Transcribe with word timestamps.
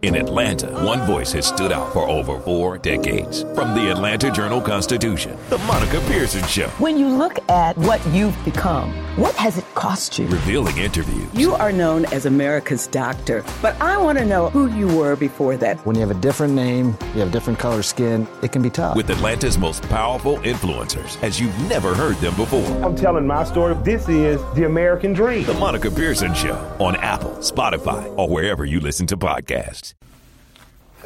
In 0.00 0.14
Atlanta, 0.14 0.68
one 0.84 1.04
voice 1.06 1.32
has 1.32 1.44
stood 1.44 1.72
out 1.72 1.92
for 1.92 2.08
over 2.08 2.38
four 2.38 2.78
decades. 2.78 3.42
From 3.56 3.74
the 3.74 3.90
Atlanta 3.90 4.30
Journal 4.30 4.60
Constitution, 4.60 5.36
The 5.48 5.58
Monica 5.58 5.98
Pearson 6.06 6.46
Show. 6.46 6.68
When 6.78 6.96
you 6.96 7.08
look 7.08 7.40
at 7.50 7.76
what 7.78 8.06
you've 8.10 8.36
become, 8.44 8.92
what 9.16 9.34
has 9.34 9.58
it 9.58 9.64
cost 9.74 10.16
you? 10.16 10.28
Revealing 10.28 10.78
interviews. 10.78 11.28
You 11.34 11.54
are 11.54 11.72
known 11.72 12.04
as 12.12 12.26
America's 12.26 12.86
doctor, 12.86 13.44
but 13.60 13.74
I 13.80 13.98
want 13.98 14.18
to 14.18 14.24
know 14.24 14.50
who 14.50 14.70
you 14.72 14.86
were 14.86 15.16
before 15.16 15.56
that. 15.56 15.84
When 15.84 15.96
you 15.96 16.00
have 16.02 16.12
a 16.12 16.20
different 16.20 16.54
name, 16.54 16.96
you 17.14 17.18
have 17.18 17.30
a 17.30 17.32
different 17.32 17.58
color 17.58 17.82
skin, 17.82 18.28
it 18.40 18.52
can 18.52 18.62
be 18.62 18.70
tough. 18.70 18.94
With 18.94 19.10
Atlanta's 19.10 19.58
most 19.58 19.82
powerful 19.88 20.36
influencers, 20.38 21.20
as 21.24 21.40
you've 21.40 21.58
never 21.68 21.92
heard 21.92 22.14
them 22.18 22.36
before. 22.36 22.64
I'm 22.84 22.94
telling 22.94 23.26
my 23.26 23.42
story. 23.42 23.74
This 23.82 24.08
is 24.08 24.40
the 24.54 24.64
American 24.64 25.12
dream. 25.12 25.44
The 25.44 25.54
Monica 25.54 25.90
Pearson 25.90 26.34
Show 26.34 26.54
on 26.78 26.94
Apple, 26.94 27.32
Spotify, 27.38 28.16
or 28.16 28.28
wherever 28.28 28.64
you 28.64 28.78
listen 28.78 29.08
to 29.08 29.16
podcasts. 29.16 29.88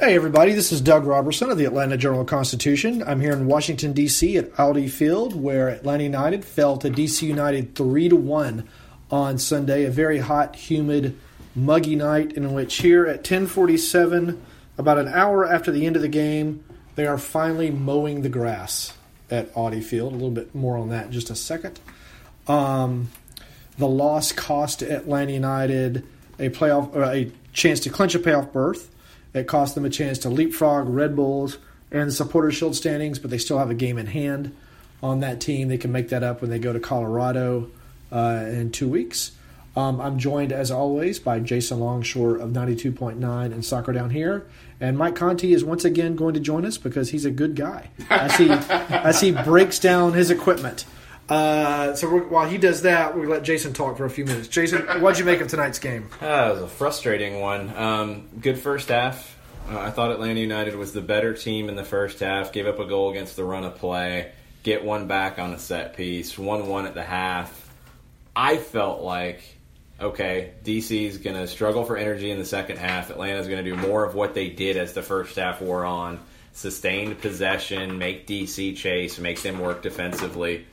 Hey, 0.01 0.15
everybody, 0.15 0.55
this 0.55 0.73
is 0.73 0.81
Doug 0.81 1.05
Robertson 1.05 1.51
of 1.51 1.59
the 1.59 1.67
Atlanta 1.67 1.99
Journal 1.99 2.25
Constitution. 2.25 3.05
I'm 3.07 3.21
here 3.21 3.35
in 3.35 3.47
Washington, 3.47 3.93
D.C. 3.93 4.39
at 4.39 4.59
Audi 4.59 4.89
Field, 4.89 5.37
where 5.37 5.69
Atlanta 5.69 6.05
United 6.05 6.47
fell 6.47 6.79
to 6.79 6.89
D.C. 6.89 7.27
United 7.27 7.75
3 7.75 8.09
to 8.09 8.17
1 8.17 8.67
on 9.11 9.37
Sunday. 9.37 9.85
A 9.85 9.91
very 9.91 10.17
hot, 10.17 10.57
humid, 10.57 11.19
muggy 11.55 11.95
night 11.95 12.33
in 12.33 12.55
which 12.55 12.79
here 12.79 13.05
at 13.05 13.17
1047, 13.17 14.43
about 14.79 14.97
an 14.97 15.09
hour 15.09 15.47
after 15.47 15.71
the 15.71 15.85
end 15.85 15.95
of 15.95 16.03
the 16.03 16.09
game, 16.09 16.65
they 16.95 17.07
are 17.07 17.19
finally 17.19 17.71
mowing 17.71 18.23
the 18.23 18.31
grass 18.31 18.95
at 19.31 19.55
Audi 19.55 19.83
Field. 19.83 20.13
A 20.13 20.17
little 20.17 20.31
bit 20.31 20.55
more 20.55 20.79
on 20.79 20.89
that 20.89 21.07
in 21.07 21.13
just 21.13 21.29
a 21.29 21.37
second. 21.37 21.79
Um, 22.49 23.11
the 23.77 23.89
loss 23.89 24.33
cost 24.33 24.81
Atlanta 24.81 25.33
United 25.33 26.03
a 26.39 26.49
playoff, 26.49 26.97
a 26.97 27.31
chance 27.53 27.79
to 27.81 27.91
clinch 27.91 28.15
a 28.15 28.19
playoff 28.19 28.53
berth. 28.53 28.89
It 29.35 29.47
cost 29.47 29.75
them 29.75 29.85
a 29.85 29.91
chance 29.91 30.19
to 30.19 30.29
leapfrog 30.29 30.89
Red 30.89 31.17
Bulls 31.17 31.59
and 31.91 32.09
the 32.09 32.13
Supporters 32.13 32.55
Shield 32.55 32.77
standings, 32.77 33.19
but 33.19 33.31
they 33.31 33.39
still 33.39 33.59
have 33.59 33.71
a 33.71 33.75
game 33.75 33.99
in 33.99 34.07
hand 34.07 34.55
on 35.03 35.21
that 35.21 35.41
team. 35.41 35.69
They 35.69 35.79
can 35.79 35.93
make 35.93 36.09
that 36.11 36.23
up 36.23 36.41
when 36.41 36.51
they 36.51 36.59
go 36.59 36.73
to 36.73 36.81
Colorado 36.81 37.71
uh, 38.11 38.45
in 38.47 38.71
two 38.71 38.89
weeks. 38.89 39.33
Um, 39.75 40.01
I'm 40.01 40.19
joined, 40.19 40.53
as 40.53 40.71
always, 40.71 41.19
by 41.19 41.41
Jason 41.41 41.81
Longshore 41.81 42.37
of 42.37 42.51
92.9 42.51 43.45
and 43.47 43.65
Soccer 43.65 43.93
Down 43.93 44.11
Here. 44.11 44.47
And 44.81 44.99
Mike 44.99 45.17
Conti 45.17 45.55
is 45.55 45.65
once 45.65 45.85
again 45.85 46.15
going 46.15 46.35
to 46.35 46.41
join 46.41 46.67
us 46.67 46.77
because 46.77 47.11
he's 47.11 47.25
a 47.25 47.31
good 47.31 47.57
guy 47.57 47.89
as 48.11 48.37
he, 48.37 48.51
as 48.91 49.21
he 49.21 49.33
breaks 49.33 49.79
down 49.79 50.13
his 50.13 50.31
equipment. 50.31 50.85
Uh, 51.29 51.95
so 51.95 52.09
while 52.21 52.49
he 52.49 52.59
does 52.59 52.83
that, 52.83 53.17
we 53.17 53.27
let 53.27 53.43
Jason 53.43 53.73
talk 53.73 53.97
for 53.97 54.05
a 54.05 54.11
few 54.11 54.25
minutes. 54.25 54.49
Jason, 54.49 54.83
what'd 55.01 55.19
you 55.19 55.25
make 55.25 55.41
of 55.41 55.49
tonight's 55.49 55.79
game? 55.79 56.09
Uh, 56.21 56.27
it 56.51 56.53
was 56.55 56.63
a 56.63 56.69
frustrating 56.69 57.41
one. 57.41 57.75
Um, 57.77 58.29
good 58.41 58.59
first 58.59 58.89
half. 58.89 59.39
Uh, 59.71 59.79
I 59.79 59.91
thought 59.91 60.11
Atlanta 60.11 60.41
United 60.41 60.75
was 60.75 60.93
the 60.93 61.01
better 61.01 61.33
team 61.35 61.69
in 61.69 61.77
the 61.77 61.85
first 61.85 62.21
half. 62.21 62.53
Gave 62.53 62.67
up 62.67 62.79
a 62.79 62.87
goal 62.87 63.11
against 63.11 63.37
the 63.37 63.45
run 63.45 63.65
of 63.65 63.77
play. 63.77 64.33
Get 64.63 64.85
one 64.85 65.07
back 65.07 65.39
on 65.39 65.53
a 65.53 65.59
set 65.59 65.97
piece. 65.97 66.39
One 66.39 66.67
one 66.67 66.87
at 66.87 66.95
the 66.95 67.03
half. 67.03 67.59
I 68.35 68.57
felt 68.57 69.03
like 69.03 69.43
okay, 70.03 70.53
DC's 70.65 71.19
going 71.19 71.37
to 71.37 71.47
struggle 71.47 71.85
for 71.85 71.97
energy 71.97 72.31
in 72.31 72.39
the 72.39 72.45
second 72.45 72.79
half. 72.79 73.11
Atlanta's 73.11 73.47
going 73.47 73.65
to 73.65 73.71
do 73.71 73.77
more 73.77 74.05
of 74.05 74.15
what 74.15 74.35
they 74.35 74.49
did 74.49 74.77
as 74.77 74.93
the 74.93 75.03
first 75.03 75.37
half 75.37 75.61
wore 75.61 75.85
on. 75.85 76.19
Sustained 76.53 77.21
possession, 77.21 77.99
make 77.99 78.27
DC 78.27 78.77
chase, 78.77 79.19
make 79.19 79.41
them 79.43 79.61
work 79.61 79.83
defensively. 79.83 80.67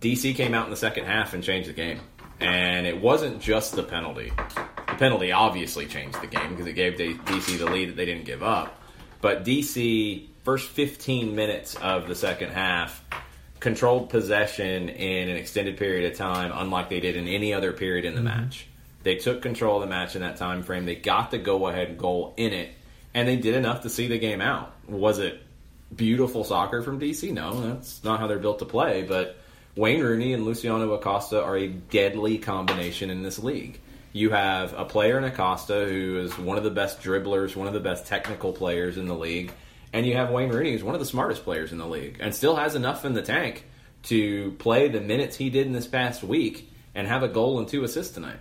DC 0.00 0.34
came 0.34 0.54
out 0.54 0.64
in 0.64 0.70
the 0.70 0.76
second 0.76 1.06
half 1.06 1.34
and 1.34 1.42
changed 1.42 1.68
the 1.68 1.72
game. 1.72 2.00
And 2.40 2.86
it 2.86 3.00
wasn't 3.00 3.40
just 3.40 3.74
the 3.74 3.82
penalty. 3.82 4.32
The 4.36 4.94
penalty 4.94 5.32
obviously 5.32 5.86
changed 5.86 6.20
the 6.20 6.28
game 6.28 6.50
because 6.50 6.66
it 6.66 6.74
gave 6.74 6.94
DC 6.94 7.58
the 7.58 7.66
lead 7.66 7.88
that 7.88 7.96
they 7.96 8.06
didn't 8.06 8.24
give 8.24 8.42
up. 8.42 8.80
But 9.20 9.44
DC, 9.44 10.28
first 10.44 10.68
15 10.68 11.34
minutes 11.34 11.74
of 11.74 12.06
the 12.06 12.14
second 12.14 12.50
half, 12.50 13.04
controlled 13.60 14.10
possession 14.10 14.88
in 14.88 15.28
an 15.28 15.36
extended 15.36 15.76
period 15.76 16.10
of 16.12 16.16
time, 16.16 16.52
unlike 16.54 16.88
they 16.88 17.00
did 17.00 17.16
in 17.16 17.26
any 17.26 17.52
other 17.52 17.72
period 17.72 18.04
in 18.04 18.14
the 18.14 18.20
mm-hmm. 18.20 18.42
match. 18.42 18.66
They 19.02 19.16
took 19.16 19.42
control 19.42 19.76
of 19.76 19.82
the 19.82 19.88
match 19.88 20.14
in 20.16 20.22
that 20.22 20.36
time 20.36 20.62
frame. 20.62 20.84
They 20.84 20.96
got 20.96 21.30
the 21.30 21.38
go 21.38 21.66
ahead 21.68 21.98
goal 21.98 22.34
in 22.36 22.52
it, 22.52 22.70
and 23.14 23.26
they 23.26 23.36
did 23.36 23.54
enough 23.54 23.82
to 23.82 23.90
see 23.90 24.06
the 24.06 24.18
game 24.18 24.40
out. 24.40 24.72
Was 24.86 25.18
it 25.18 25.40
beautiful 25.94 26.44
soccer 26.44 26.82
from 26.82 27.00
DC? 27.00 27.32
No, 27.32 27.60
that's 27.60 28.02
not 28.04 28.20
how 28.20 28.26
they're 28.26 28.38
built 28.38 28.58
to 28.58 28.64
play, 28.64 29.02
but 29.02 29.36
Wayne 29.76 30.02
Rooney 30.02 30.32
and 30.32 30.44
Luciano 30.44 30.92
Acosta 30.92 31.42
are 31.42 31.56
a 31.56 31.68
deadly 31.68 32.38
combination 32.38 33.10
in 33.10 33.22
this 33.22 33.38
league. 33.38 33.80
You 34.12 34.30
have 34.30 34.72
a 34.72 34.84
player 34.84 35.18
in 35.18 35.24
Acosta 35.24 35.86
who 35.86 36.18
is 36.18 36.36
one 36.38 36.58
of 36.58 36.64
the 36.64 36.70
best 36.70 37.00
dribblers, 37.00 37.54
one 37.54 37.68
of 37.68 37.74
the 37.74 37.80
best 37.80 38.06
technical 38.06 38.52
players 38.52 38.96
in 38.96 39.06
the 39.06 39.14
league, 39.14 39.52
and 39.92 40.06
you 40.06 40.16
have 40.16 40.30
Wayne 40.30 40.48
Rooney 40.48 40.72
who's 40.72 40.82
one 40.82 40.94
of 40.94 41.00
the 41.00 41.06
smartest 41.06 41.44
players 41.44 41.72
in 41.72 41.78
the 41.78 41.86
league 41.86 42.16
and 42.20 42.34
still 42.34 42.56
has 42.56 42.74
enough 42.74 43.04
in 43.04 43.14
the 43.14 43.22
tank 43.22 43.64
to 44.04 44.52
play 44.58 44.88
the 44.88 45.00
minutes 45.00 45.36
he 45.36 45.50
did 45.50 45.66
in 45.66 45.72
this 45.72 45.86
past 45.86 46.22
week 46.22 46.70
and 46.94 47.06
have 47.06 47.22
a 47.22 47.28
goal 47.28 47.58
and 47.58 47.68
two 47.68 47.84
assists 47.84 48.14
tonight. 48.14 48.38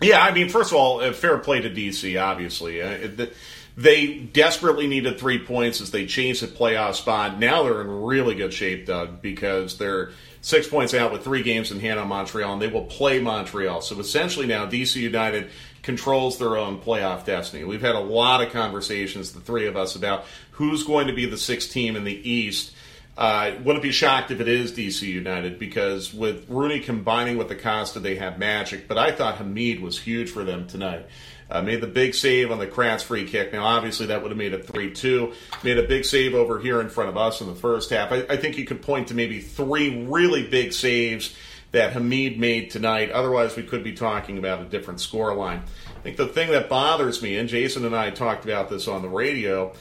Yeah, 0.00 0.22
I 0.22 0.32
mean, 0.32 0.48
first 0.48 0.72
of 0.72 0.78
all, 0.78 1.12
fair 1.12 1.38
play 1.38 1.60
to 1.60 1.70
DC, 1.70 2.20
obviously. 2.20 2.80
Uh, 2.80 3.08
the, 3.16 3.30
they 3.80 4.18
desperately 4.18 4.86
needed 4.86 5.18
three 5.18 5.38
points 5.38 5.80
as 5.80 5.90
they 5.90 6.04
changed 6.04 6.42
the 6.42 6.46
playoff 6.46 6.96
spot. 6.96 7.38
Now 7.38 7.62
they're 7.62 7.80
in 7.80 8.02
really 8.02 8.34
good 8.34 8.52
shape, 8.52 8.84
Doug, 8.84 9.22
because 9.22 9.78
they're 9.78 10.10
six 10.42 10.68
points 10.68 10.92
out 10.92 11.12
with 11.12 11.24
three 11.24 11.42
games 11.42 11.70
in 11.70 11.80
hand 11.80 11.98
on 11.98 12.08
Montreal, 12.08 12.52
and 12.52 12.60
they 12.60 12.68
will 12.68 12.84
play 12.84 13.20
Montreal. 13.20 13.80
So 13.80 13.98
essentially 13.98 14.46
now 14.46 14.66
DC 14.66 14.96
United 14.96 15.48
controls 15.82 16.38
their 16.38 16.58
own 16.58 16.78
playoff 16.78 17.24
destiny. 17.24 17.64
We've 17.64 17.80
had 17.80 17.94
a 17.94 18.00
lot 18.00 18.42
of 18.42 18.52
conversations, 18.52 19.32
the 19.32 19.40
three 19.40 19.66
of 19.66 19.78
us, 19.78 19.96
about 19.96 20.26
who's 20.50 20.84
going 20.84 21.06
to 21.06 21.14
be 21.14 21.24
the 21.24 21.38
sixth 21.38 21.72
team 21.72 21.96
in 21.96 22.04
the 22.04 22.30
East. 22.30 22.74
Uh, 23.16 23.52
wouldn't 23.64 23.82
be 23.82 23.92
shocked 23.92 24.30
if 24.30 24.40
it 24.40 24.48
is 24.48 24.72
DC 24.72 25.02
United 25.02 25.58
because 25.58 26.12
with 26.12 26.44
Rooney 26.48 26.80
combining 26.80 27.38
with 27.38 27.50
Acosta, 27.50 27.98
they 27.98 28.16
have 28.16 28.38
magic. 28.38 28.88
But 28.88 28.98
I 28.98 29.12
thought 29.12 29.36
Hamid 29.36 29.80
was 29.80 29.98
huge 29.98 30.30
for 30.30 30.44
them 30.44 30.66
tonight. 30.66 31.06
Uh, 31.50 31.62
made 31.62 31.80
the 31.80 31.86
big 31.86 32.14
save 32.14 32.52
on 32.52 32.58
the 32.58 32.66
Kratz 32.66 33.02
free 33.02 33.26
kick. 33.26 33.52
Now, 33.52 33.64
obviously, 33.64 34.06
that 34.06 34.22
would 34.22 34.30
have 34.30 34.38
made 34.38 34.52
it 34.52 34.66
3 34.66 34.92
2. 34.92 35.32
Made 35.64 35.78
a 35.78 35.82
big 35.82 36.04
save 36.04 36.34
over 36.34 36.60
here 36.60 36.80
in 36.80 36.88
front 36.88 37.10
of 37.10 37.16
us 37.16 37.40
in 37.40 37.48
the 37.48 37.56
first 37.56 37.90
half. 37.90 38.12
I, 38.12 38.24
I 38.30 38.36
think 38.36 38.56
you 38.56 38.64
could 38.64 38.82
point 38.82 39.08
to 39.08 39.14
maybe 39.14 39.40
three 39.40 40.04
really 40.04 40.46
big 40.46 40.72
saves 40.72 41.34
that 41.72 41.92
Hamid 41.92 42.38
made 42.38 42.70
tonight. 42.70 43.10
Otherwise, 43.10 43.56
we 43.56 43.62
could 43.62 43.82
be 43.82 43.92
talking 43.92 44.38
about 44.38 44.60
a 44.60 44.64
different 44.64 45.00
score 45.00 45.34
line. 45.34 45.62
I 45.88 46.00
think 46.02 46.16
the 46.16 46.26
thing 46.26 46.50
that 46.50 46.68
bothers 46.68 47.20
me, 47.20 47.36
and 47.36 47.48
Jason 47.48 47.84
and 47.84 47.96
I 47.96 48.10
talked 48.10 48.44
about 48.44 48.70
this 48.70 48.86
on 48.86 49.02
the 49.02 49.08
radio, 49.08 49.72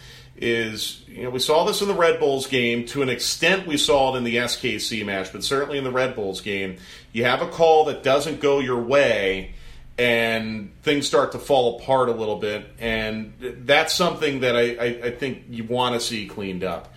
is 0.41 1.03
you 1.08 1.24
know 1.24 1.29
we 1.29 1.40
saw 1.40 1.66
this 1.66 1.81
in 1.81 1.88
the 1.88 1.94
Red 1.94 2.19
Bulls 2.19 2.47
game 2.47 2.85
to 2.88 3.02
an 3.02 3.09
extent 3.09 3.68
we 3.68 3.78
saw 3.78 4.13
it 4.13 4.18
in 4.18 4.24
the 4.24 4.38
SKC 4.38 5.06
match, 5.06 5.31
but 5.31 5.44
certainly 5.44 5.78
in 5.78 5.84
the 5.84 5.91
Red 5.91 6.16
Bulls 6.16 6.41
game, 6.41 6.78
you 7.12 7.25
have 7.25 7.41
a 7.41 7.47
call 7.47 7.85
that 7.85 8.03
doesn't 8.03 8.40
go 8.40 8.59
your 8.59 8.81
way 8.81 9.53
and 10.00 10.72
things 10.82 11.06
start 11.06 11.34
to 11.34 11.40
fall 11.40 11.78
apart 11.78 12.08
a 12.08 12.14
little 12.14 12.38
bit. 12.38 12.66
And 12.80 13.34
that's 13.38 13.94
something 13.94 14.40
that 14.40 14.56
I, 14.56 14.76
I, 14.76 14.85
I 15.08 15.12
think 15.12 15.44
you 15.50 15.66
want 15.66 15.96
to 15.96 16.00
see 16.00 16.26
cleaned 16.26 16.64
up. 16.64 16.94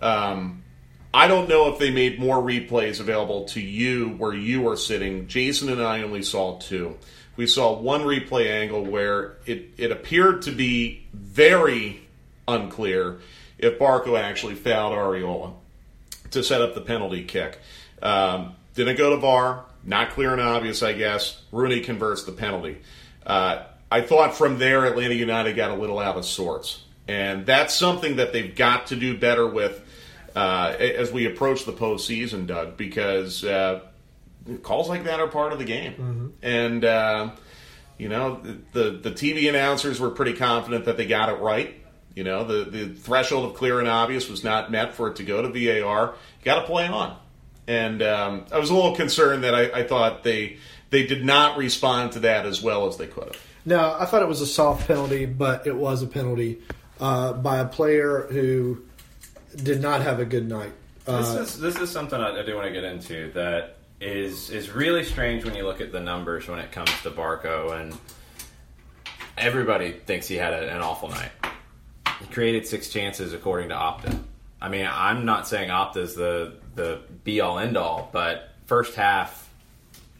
Um, 0.00 0.62
I 1.12 1.28
don't 1.28 1.50
know 1.50 1.70
if 1.70 1.78
they 1.78 1.90
made 1.90 2.18
more 2.18 2.38
replays 2.38 2.98
available 2.98 3.44
to 3.48 3.60
you 3.60 4.08
where 4.08 4.32
you 4.32 4.66
are 4.70 4.76
sitting. 4.76 5.28
Jason 5.28 5.68
and 5.68 5.82
I 5.82 6.02
only 6.02 6.22
saw 6.22 6.58
two. 6.58 6.96
We 7.36 7.46
saw 7.46 7.78
one 7.78 8.00
replay 8.00 8.50
angle 8.50 8.86
where 8.86 9.36
it, 9.44 9.74
it 9.76 9.92
appeared 9.92 10.40
to 10.42 10.50
be 10.50 11.04
very 11.12 12.06
unclear 12.48 13.20
if 13.58 13.78
Barco 13.78 14.18
actually 14.18 14.54
fouled 14.54 14.94
Arriola 14.94 15.52
to 16.30 16.42
set 16.42 16.62
up 16.62 16.74
the 16.74 16.80
penalty 16.80 17.22
kick. 17.22 17.58
Um, 18.00 18.56
didn't 18.74 18.96
go 18.96 19.10
to 19.10 19.18
VAR. 19.18 19.66
Not 19.86 20.10
clear 20.10 20.32
and 20.32 20.40
obvious, 20.40 20.82
I 20.82 20.92
guess. 20.92 21.40
Rooney 21.52 21.80
converts 21.80 22.24
the 22.24 22.32
penalty. 22.32 22.78
Uh, 23.24 23.62
I 23.90 24.00
thought 24.00 24.36
from 24.36 24.58
there, 24.58 24.84
Atlanta 24.84 25.14
United 25.14 25.54
got 25.54 25.70
a 25.70 25.74
little 25.74 25.98
out 26.00 26.16
of 26.16 26.24
sorts. 26.26 26.82
And 27.08 27.46
that's 27.46 27.72
something 27.72 28.16
that 28.16 28.32
they've 28.32 28.54
got 28.54 28.88
to 28.88 28.96
do 28.96 29.16
better 29.16 29.46
with 29.46 29.80
uh, 30.34 30.74
as 30.78 31.12
we 31.12 31.26
approach 31.26 31.64
the 31.64 31.72
postseason, 31.72 32.46
Doug, 32.48 32.76
because 32.76 33.44
uh, 33.44 33.80
calls 34.62 34.88
like 34.88 35.04
that 35.04 35.20
are 35.20 35.28
part 35.28 35.52
of 35.52 35.60
the 35.60 35.64
game. 35.64 35.92
Mm-hmm. 35.92 36.26
And 36.42 36.84
uh, 36.84 37.30
You 37.98 38.08
know, 38.08 38.42
the 38.72 38.90
the 38.90 39.10
TV 39.10 39.48
announcers 39.48 39.98
were 40.00 40.10
pretty 40.10 40.34
confident 40.34 40.84
that 40.84 40.96
they 40.96 41.06
got 41.06 41.30
it 41.30 41.40
right. 41.40 41.74
You 42.14 42.24
know, 42.24 42.44
the 42.44 42.70
the 42.70 42.88
threshold 42.94 43.50
of 43.50 43.56
clear 43.56 43.78
and 43.78 43.88
obvious 43.88 44.28
was 44.28 44.44
not 44.44 44.70
met 44.70 44.94
for 44.94 45.08
it 45.08 45.16
to 45.16 45.22
go 45.24 45.40
to 45.42 45.48
VAR. 45.48 46.14
You 46.40 46.44
got 46.44 46.60
to 46.60 46.66
play 46.66 46.86
on. 46.86 47.16
And 47.68 48.02
um, 48.02 48.44
I 48.52 48.58
was 48.58 48.70
a 48.70 48.74
little 48.74 48.94
concerned 48.94 49.44
that 49.44 49.54
I, 49.54 49.80
I 49.80 49.82
thought 49.82 50.22
they 50.22 50.58
they 50.90 51.06
did 51.06 51.24
not 51.24 51.56
respond 51.58 52.12
to 52.12 52.20
that 52.20 52.46
as 52.46 52.62
well 52.62 52.86
as 52.86 52.96
they 52.96 53.06
could 53.06 53.24
have. 53.24 53.42
No, 53.64 53.96
I 53.98 54.06
thought 54.06 54.22
it 54.22 54.28
was 54.28 54.40
a 54.40 54.46
soft 54.46 54.86
penalty, 54.86 55.26
but 55.26 55.66
it 55.66 55.74
was 55.74 56.02
a 56.02 56.06
penalty 56.06 56.58
uh, 57.00 57.32
by 57.32 57.58
a 57.58 57.66
player 57.66 58.28
who 58.30 58.82
did 59.56 59.80
not 59.80 60.02
have 60.02 60.20
a 60.20 60.24
good 60.24 60.48
night. 60.48 60.72
Uh, 61.06 61.20
this 61.20 61.54
is 61.54 61.60
this 61.60 61.76
is 61.76 61.90
something 61.90 62.20
I, 62.20 62.40
I 62.40 62.42
do 62.42 62.54
want 62.54 62.66
to 62.66 62.72
get 62.72 62.84
into 62.84 63.30
that 63.32 63.76
is 64.00 64.50
is 64.50 64.70
really 64.70 65.04
strange 65.04 65.44
when 65.44 65.54
you 65.54 65.64
look 65.64 65.80
at 65.80 65.90
the 65.90 66.00
numbers 66.00 66.48
when 66.48 66.58
it 66.58 66.70
comes 66.70 66.90
to 67.02 67.10
Barco 67.10 67.80
and 67.80 67.96
everybody 69.38 69.92
thinks 69.92 70.28
he 70.28 70.36
had 70.36 70.52
a, 70.52 70.70
an 70.70 70.82
awful 70.82 71.08
night. 71.08 71.30
He 72.20 72.26
created 72.26 72.66
six 72.66 72.88
chances 72.88 73.32
according 73.32 73.68
to 73.70 73.74
Opta. 73.74 74.18
I 74.60 74.68
mean, 74.68 74.88
I'm 74.90 75.24
not 75.24 75.46
saying 75.46 75.70
Opta 75.70 75.98
is 75.98 76.14
the 76.14 76.56
the 76.76 77.00
be 77.24 77.40
all 77.40 77.58
end 77.58 77.76
all, 77.76 78.08
but 78.12 78.50
first 78.66 78.94
half 78.94 79.50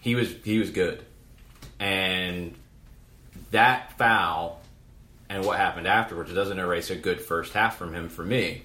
he 0.01 0.15
was 0.15 0.35
he 0.45 0.59
was 0.59 0.71
good, 0.71 1.05
and 1.79 2.55
that 3.51 3.97
foul 3.99 4.61
and 5.29 5.45
what 5.45 5.59
happened 5.59 5.87
afterwards 5.87 6.33
doesn't 6.33 6.59
erase 6.59 6.91
a 6.91 6.97
good 6.97 7.21
first 7.21 7.53
half 7.53 7.77
from 7.77 7.95
him 7.95 8.09
for 8.09 8.25
me. 8.25 8.63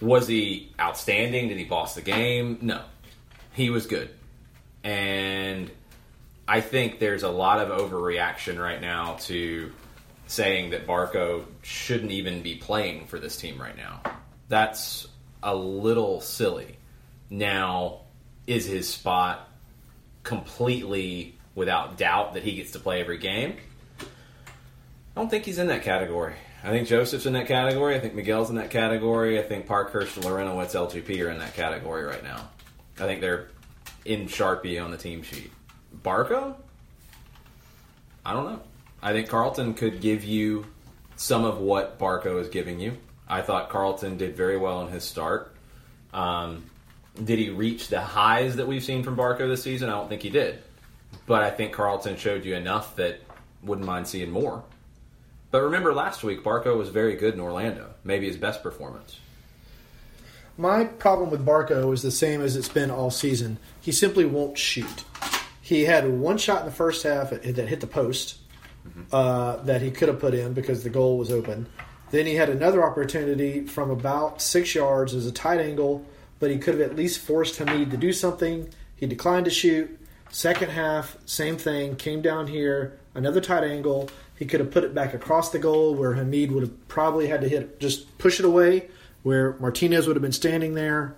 Was 0.00 0.26
he 0.26 0.72
outstanding? 0.80 1.48
Did 1.48 1.58
he 1.58 1.64
boss 1.64 1.94
the 1.94 2.02
game? 2.02 2.58
No, 2.62 2.82
he 3.52 3.70
was 3.70 3.86
good, 3.86 4.10
and 4.82 5.70
I 6.46 6.60
think 6.60 6.98
there's 6.98 7.22
a 7.22 7.30
lot 7.30 7.60
of 7.60 7.78
overreaction 7.78 8.58
right 8.58 8.80
now 8.80 9.16
to 9.22 9.72
saying 10.26 10.70
that 10.70 10.86
Barco 10.86 11.44
shouldn't 11.62 12.12
even 12.12 12.42
be 12.42 12.54
playing 12.56 13.06
for 13.06 13.18
this 13.18 13.36
team 13.36 13.60
right 13.60 13.76
now. 13.76 14.02
That's 14.48 15.06
a 15.42 15.54
little 15.54 16.20
silly. 16.20 16.76
Now, 17.30 18.00
is 18.46 18.66
his 18.66 18.88
spot 18.88 19.48
completely 20.22 21.36
without 21.54 21.96
doubt 21.96 22.34
that 22.34 22.42
he 22.42 22.56
gets 22.56 22.72
to 22.72 22.78
play 22.78 23.00
every 23.00 23.18
game? 23.18 23.56
I 24.00 24.04
don't 25.20 25.30
think 25.30 25.44
he's 25.44 25.58
in 25.58 25.68
that 25.68 25.82
category. 25.82 26.34
I 26.62 26.70
think 26.70 26.88
Josef's 26.88 27.26
in 27.26 27.34
that 27.34 27.46
category. 27.46 27.94
I 27.94 28.00
think 28.00 28.14
Miguel's 28.14 28.50
in 28.50 28.56
that 28.56 28.70
category. 28.70 29.38
I 29.38 29.42
think 29.42 29.66
Parkhurst, 29.66 30.16
and 30.16 30.24
Larentowicz, 30.24 30.74
LGP 30.74 31.24
are 31.24 31.30
in 31.30 31.38
that 31.38 31.54
category 31.54 32.04
right 32.04 32.22
now. 32.22 32.48
I 32.98 33.04
think 33.04 33.20
they're 33.20 33.48
in 34.04 34.26
Sharpie 34.26 34.82
on 34.82 34.90
the 34.90 34.96
team 34.96 35.22
sheet. 35.22 35.52
Barco? 36.02 36.54
I 38.24 38.32
don't 38.32 38.44
know. 38.44 38.60
I 39.02 39.12
think 39.12 39.28
Carlton 39.28 39.74
could 39.74 40.00
give 40.00 40.24
you 40.24 40.66
some 41.16 41.44
of 41.44 41.58
what 41.58 41.98
Barco 41.98 42.40
is 42.40 42.48
giving 42.48 42.80
you. 42.80 42.96
I 43.28 43.42
thought 43.42 43.68
Carlton 43.68 44.16
did 44.16 44.36
very 44.36 44.56
well 44.56 44.80
in 44.86 44.92
his 44.92 45.04
start. 45.04 45.54
Um, 46.12 46.64
did 47.22 47.38
he 47.38 47.50
reach 47.50 47.88
the 47.88 48.00
highs 48.00 48.56
that 48.56 48.66
we've 48.66 48.82
seen 48.82 49.02
from 49.02 49.16
Barco 49.16 49.48
this 49.48 49.62
season? 49.62 49.88
I 49.88 49.92
don't 49.92 50.08
think 50.08 50.22
he 50.22 50.30
did. 50.30 50.62
But 51.26 51.42
I 51.42 51.50
think 51.50 51.72
Carlton 51.72 52.16
showed 52.16 52.44
you 52.44 52.54
enough 52.54 52.96
that 52.96 53.20
wouldn't 53.62 53.86
mind 53.86 54.08
seeing 54.08 54.30
more. 54.30 54.64
But 55.50 55.62
remember 55.62 55.94
last 55.94 56.24
week, 56.24 56.42
Barco 56.42 56.76
was 56.76 56.88
very 56.88 57.14
good 57.14 57.34
in 57.34 57.40
Orlando. 57.40 57.90
Maybe 58.02 58.26
his 58.26 58.36
best 58.36 58.62
performance. 58.62 59.20
My 60.56 60.84
problem 60.84 61.30
with 61.30 61.44
Barco 61.44 61.92
is 61.92 62.02
the 62.02 62.10
same 62.10 62.40
as 62.40 62.56
it's 62.56 62.68
been 62.68 62.90
all 62.90 63.10
season. 63.10 63.58
He 63.80 63.92
simply 63.92 64.24
won't 64.24 64.58
shoot. 64.58 65.04
He 65.60 65.84
had 65.84 66.08
one 66.08 66.38
shot 66.38 66.60
in 66.60 66.66
the 66.66 66.72
first 66.72 67.02
half 67.02 67.30
that 67.30 67.42
hit 67.42 67.80
the 67.80 67.86
post 67.86 68.38
uh, 69.12 69.56
that 69.62 69.82
he 69.82 69.90
could 69.90 70.08
have 70.08 70.20
put 70.20 70.34
in 70.34 70.52
because 70.52 70.84
the 70.84 70.90
goal 70.90 71.18
was 71.18 71.32
open. 71.32 71.66
Then 72.10 72.26
he 72.26 72.34
had 72.34 72.50
another 72.50 72.84
opportunity 72.84 73.66
from 73.66 73.90
about 73.90 74.42
six 74.42 74.74
yards 74.74 75.14
as 75.14 75.26
a 75.26 75.32
tight 75.32 75.60
angle, 75.60 76.04
but 76.38 76.50
he 76.50 76.58
could 76.58 76.74
have 76.78 76.90
at 76.90 76.96
least 76.96 77.20
forced 77.20 77.56
Hamid 77.58 77.90
to 77.90 77.96
do 77.96 78.12
something. 78.12 78.68
He 78.96 79.06
declined 79.06 79.44
to 79.46 79.50
shoot. 79.50 79.98
Second 80.30 80.70
half, 80.70 81.16
same 81.26 81.56
thing. 81.56 81.96
Came 81.96 82.20
down 82.20 82.48
here, 82.48 82.98
another 83.14 83.40
tight 83.40 83.64
angle. 83.64 84.10
He 84.36 84.46
could 84.46 84.60
have 84.60 84.70
put 84.70 84.84
it 84.84 84.94
back 84.94 85.14
across 85.14 85.50
the 85.50 85.58
goal 85.58 85.94
where 85.94 86.14
Hamid 86.14 86.50
would 86.52 86.62
have 86.64 86.88
probably 86.88 87.28
had 87.28 87.40
to 87.42 87.48
hit, 87.48 87.78
just 87.78 88.18
push 88.18 88.40
it 88.40 88.44
away, 88.44 88.88
where 89.22 89.54
Martinez 89.60 90.06
would 90.06 90.16
have 90.16 90.22
been 90.22 90.32
standing 90.32 90.74
there. 90.74 91.16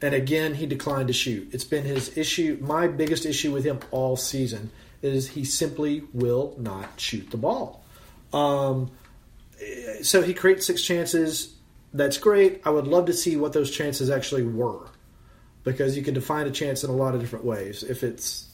And 0.00 0.14
again, 0.14 0.54
he 0.54 0.66
declined 0.66 1.08
to 1.08 1.12
shoot. 1.12 1.48
It's 1.52 1.64
been 1.64 1.84
his 1.84 2.16
issue, 2.16 2.58
my 2.60 2.88
biggest 2.88 3.24
issue 3.24 3.52
with 3.52 3.64
him 3.64 3.80
all 3.90 4.16
season 4.16 4.70
is 5.00 5.28
he 5.30 5.44
simply 5.44 6.02
will 6.12 6.54
not 6.58 7.00
shoot 7.00 7.30
the 7.30 7.36
ball. 7.36 7.84
Um, 8.32 8.90
so 10.02 10.22
he 10.22 10.34
creates 10.34 10.66
six 10.66 10.82
chances. 10.82 11.51
That's 11.94 12.18
great. 12.18 12.62
I 12.64 12.70
would 12.70 12.86
love 12.86 13.06
to 13.06 13.12
see 13.12 13.36
what 13.36 13.52
those 13.52 13.70
chances 13.70 14.10
actually 14.10 14.44
were, 14.44 14.88
because 15.62 15.96
you 15.96 16.02
can 16.02 16.14
define 16.14 16.46
a 16.46 16.50
chance 16.50 16.84
in 16.84 16.90
a 16.90 16.94
lot 16.94 17.14
of 17.14 17.20
different 17.20 17.44
ways. 17.44 17.82
If 17.82 18.02
it's 18.02 18.48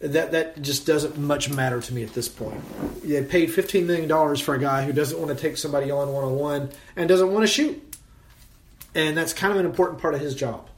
that 0.00 0.32
that 0.32 0.62
just 0.62 0.86
doesn't 0.86 1.18
much 1.18 1.50
matter 1.50 1.80
to 1.80 1.94
me 1.94 2.04
at 2.04 2.14
this 2.14 2.28
point. 2.28 2.62
They 3.02 3.24
paid 3.24 3.52
fifteen 3.52 3.86
million 3.86 4.08
dollars 4.08 4.40
for 4.40 4.54
a 4.54 4.58
guy 4.58 4.84
who 4.84 4.92
doesn't 4.92 5.18
want 5.18 5.36
to 5.36 5.42
take 5.42 5.56
somebody 5.56 5.90
on 5.90 6.12
one 6.12 6.24
on 6.24 6.36
one 6.36 6.70
and 6.94 7.08
doesn't 7.08 7.32
want 7.32 7.42
to 7.42 7.52
shoot, 7.52 7.96
and 8.94 9.16
that's 9.16 9.32
kind 9.32 9.52
of 9.52 9.58
an 9.58 9.66
important 9.66 10.00
part 10.00 10.14
of 10.14 10.20
his 10.20 10.34
job. 10.34 10.68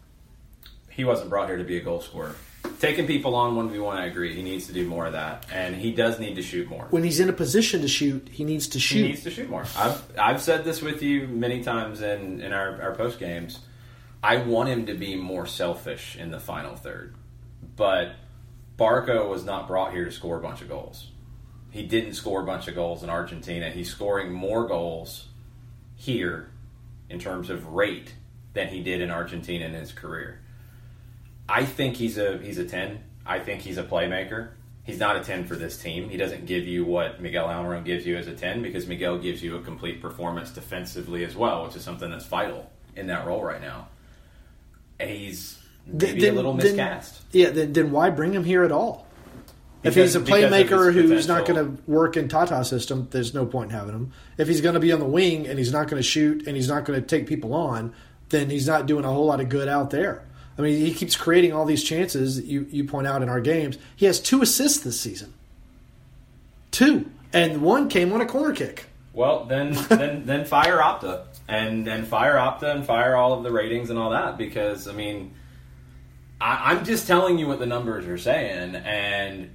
He 0.90 1.04
wasn't 1.04 1.28
brought 1.28 1.48
here 1.48 1.58
to 1.58 1.64
be 1.64 1.76
a 1.76 1.80
goal 1.80 2.00
scorer. 2.00 2.34
Taking 2.80 3.06
people 3.06 3.34
on 3.34 3.56
one 3.56 3.68
v 3.68 3.78
one, 3.78 3.98
I 3.98 4.06
agree. 4.06 4.34
He 4.34 4.42
needs 4.42 4.66
to 4.68 4.72
do 4.72 4.86
more 4.86 5.04
of 5.04 5.12
that, 5.12 5.44
and 5.52 5.76
he 5.76 5.92
does 5.92 6.18
need 6.18 6.36
to 6.36 6.42
shoot 6.42 6.66
more. 6.66 6.86
When 6.88 7.04
he's 7.04 7.20
in 7.20 7.28
a 7.28 7.32
position 7.34 7.82
to 7.82 7.88
shoot, 7.88 8.26
he 8.32 8.42
needs 8.42 8.68
to 8.68 8.80
shoot. 8.80 9.02
He 9.02 9.08
needs 9.08 9.22
to 9.24 9.30
shoot 9.30 9.50
more. 9.50 9.66
I've 9.76 10.02
I've 10.18 10.40
said 10.40 10.64
this 10.64 10.80
with 10.80 11.02
you 11.02 11.28
many 11.28 11.62
times 11.62 12.00
in 12.00 12.40
in 12.40 12.54
our 12.54 12.80
our 12.80 12.94
post 12.94 13.18
games. 13.18 13.60
I 14.22 14.38
want 14.38 14.70
him 14.70 14.86
to 14.86 14.94
be 14.94 15.14
more 15.14 15.44
selfish 15.44 16.16
in 16.16 16.30
the 16.30 16.40
final 16.40 16.74
third, 16.74 17.14
but 17.76 18.12
Barco 18.78 19.28
was 19.28 19.44
not 19.44 19.68
brought 19.68 19.92
here 19.92 20.06
to 20.06 20.10
score 20.10 20.38
a 20.38 20.40
bunch 20.40 20.62
of 20.62 20.68
goals. 20.70 21.08
He 21.70 21.86
didn't 21.86 22.14
score 22.14 22.40
a 22.40 22.46
bunch 22.46 22.66
of 22.66 22.74
goals 22.74 23.02
in 23.02 23.10
Argentina. 23.10 23.68
He's 23.68 23.90
scoring 23.90 24.32
more 24.32 24.66
goals 24.66 25.28
here 25.96 26.50
in 27.10 27.18
terms 27.18 27.50
of 27.50 27.66
rate 27.66 28.14
than 28.54 28.68
he 28.68 28.82
did 28.82 29.02
in 29.02 29.10
Argentina 29.10 29.66
in 29.66 29.74
his 29.74 29.92
career. 29.92 30.40
I 31.50 31.64
think 31.64 31.96
he's 31.96 32.16
a 32.18 32.38
he's 32.38 32.58
a 32.58 32.64
10. 32.64 33.00
I 33.26 33.38
think 33.38 33.60
he's 33.62 33.78
a 33.78 33.82
playmaker. 33.84 34.50
He's 34.84 34.98
not 34.98 35.16
a 35.16 35.20
10 35.20 35.46
for 35.46 35.56
this 35.56 35.78
team. 35.78 36.08
He 36.08 36.16
doesn't 36.16 36.46
give 36.46 36.64
you 36.66 36.84
what 36.84 37.20
Miguel 37.20 37.46
Almiron 37.46 37.84
gives 37.84 38.06
you 38.06 38.16
as 38.16 38.26
a 38.26 38.34
10 38.34 38.62
because 38.62 38.86
Miguel 38.86 39.18
gives 39.18 39.42
you 39.42 39.56
a 39.56 39.60
complete 39.62 40.00
performance 40.00 40.50
defensively 40.50 41.24
as 41.24 41.36
well, 41.36 41.64
which 41.64 41.76
is 41.76 41.82
something 41.84 42.10
that's 42.10 42.26
vital 42.26 42.70
in 42.96 43.06
that 43.08 43.26
role 43.26 43.42
right 43.42 43.60
now. 43.60 43.88
And 44.98 45.10
he's 45.10 45.58
maybe 45.86 46.20
Then- 46.20 46.32
a 46.32 46.36
little 46.36 46.54
then- 46.54 46.66
miscast. 46.66 47.20
yeah, 47.32 47.50
then, 47.50 47.72
then 47.72 47.90
why 47.92 48.10
bring 48.10 48.32
him 48.32 48.44
here 48.44 48.64
at 48.64 48.72
all? 48.72 49.06
if 49.82 49.94
Because- 49.94 50.12
he's 50.12 50.22
a 50.22 50.24
playmaker 50.26 50.92
who's 50.92 51.26
not 51.26 51.46
going 51.46 51.56
to 51.76 51.82
work 51.90 52.14
in 52.16 52.28
Tata's 52.28 52.68
system, 52.68 53.08
there's 53.12 53.32
no 53.32 53.46
point 53.46 53.70
in 53.70 53.76
having 53.78 53.94
him. 53.94 54.12
If 54.36 54.46
he's 54.46 54.60
going 54.60 54.74
to 54.74 54.80
be 54.80 54.92
on 54.92 54.98
the 55.00 55.06
wing 55.06 55.46
and 55.46 55.58
he's 55.58 55.72
not 55.72 55.88
going 55.88 55.96
to 56.02 56.06
shoot 56.06 56.46
and 56.46 56.54
he's 56.54 56.68
not 56.68 56.84
going 56.84 57.00
to 57.00 57.06
take 57.06 57.26
people 57.26 57.54
on, 57.54 57.94
then 58.28 58.50
he's 58.50 58.66
not 58.66 58.84
doing 58.86 59.04
a 59.06 59.08
whole 59.08 59.24
lot 59.26 59.40
of 59.40 59.48
good 59.48 59.68
out 59.68 59.88
there. 59.90 60.22
I 60.60 60.62
mean, 60.62 60.78
he 60.78 60.92
keeps 60.92 61.16
creating 61.16 61.52
all 61.52 61.64
these 61.64 61.82
chances 61.82 62.36
that 62.36 62.44
you, 62.44 62.66
you 62.70 62.84
point 62.84 63.06
out 63.06 63.22
in 63.22 63.28
our 63.30 63.40
games. 63.40 63.78
He 63.96 64.04
has 64.06 64.20
two 64.20 64.42
assists 64.42 64.80
this 64.80 65.00
season. 65.00 65.32
Two. 66.70 67.10
And 67.32 67.62
one 67.62 67.88
came 67.88 68.12
on 68.12 68.20
a 68.20 68.26
corner 68.26 68.54
kick. 68.54 68.86
Well, 69.14 69.46
then, 69.46 69.72
then, 69.88 70.26
then 70.26 70.44
fire 70.44 70.78
Opta 70.78 71.24
and 71.48 71.86
then 71.86 72.04
fire 72.04 72.34
Opta 72.34 72.74
and 72.74 72.84
fire 72.84 73.16
all 73.16 73.32
of 73.32 73.42
the 73.42 73.50
ratings 73.50 73.88
and 73.88 73.98
all 73.98 74.10
that 74.10 74.36
because 74.36 74.86
I 74.86 74.92
mean, 74.92 75.32
I, 76.40 76.72
I'm 76.72 76.84
just 76.84 77.06
telling 77.06 77.38
you 77.38 77.48
what 77.48 77.58
the 77.58 77.66
numbers 77.66 78.06
are 78.06 78.18
saying, 78.18 78.76
and 78.76 79.50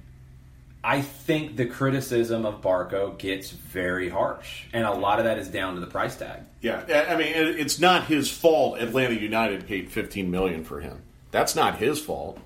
I 0.86 1.00
think 1.00 1.56
the 1.56 1.66
criticism 1.66 2.46
of 2.46 2.62
Barco 2.62 3.18
gets 3.18 3.50
very 3.50 4.08
harsh, 4.08 4.66
and 4.72 4.84
a 4.86 4.92
lot 4.92 5.18
of 5.18 5.24
that 5.24 5.36
is 5.36 5.48
down 5.48 5.74
to 5.74 5.80
the 5.80 5.88
price 5.88 6.14
tag. 6.14 6.42
Yeah, 6.60 7.06
I 7.10 7.16
mean, 7.16 7.32
it's 7.34 7.80
not 7.80 8.04
his 8.04 8.30
fault. 8.30 8.78
Atlanta 8.78 9.14
United 9.14 9.66
paid 9.66 9.90
15 9.90 10.30
million 10.30 10.62
for 10.62 10.78
him. 10.80 11.02
That's 11.32 11.56
not 11.56 11.78
his 11.78 12.00
fault. 12.00 12.38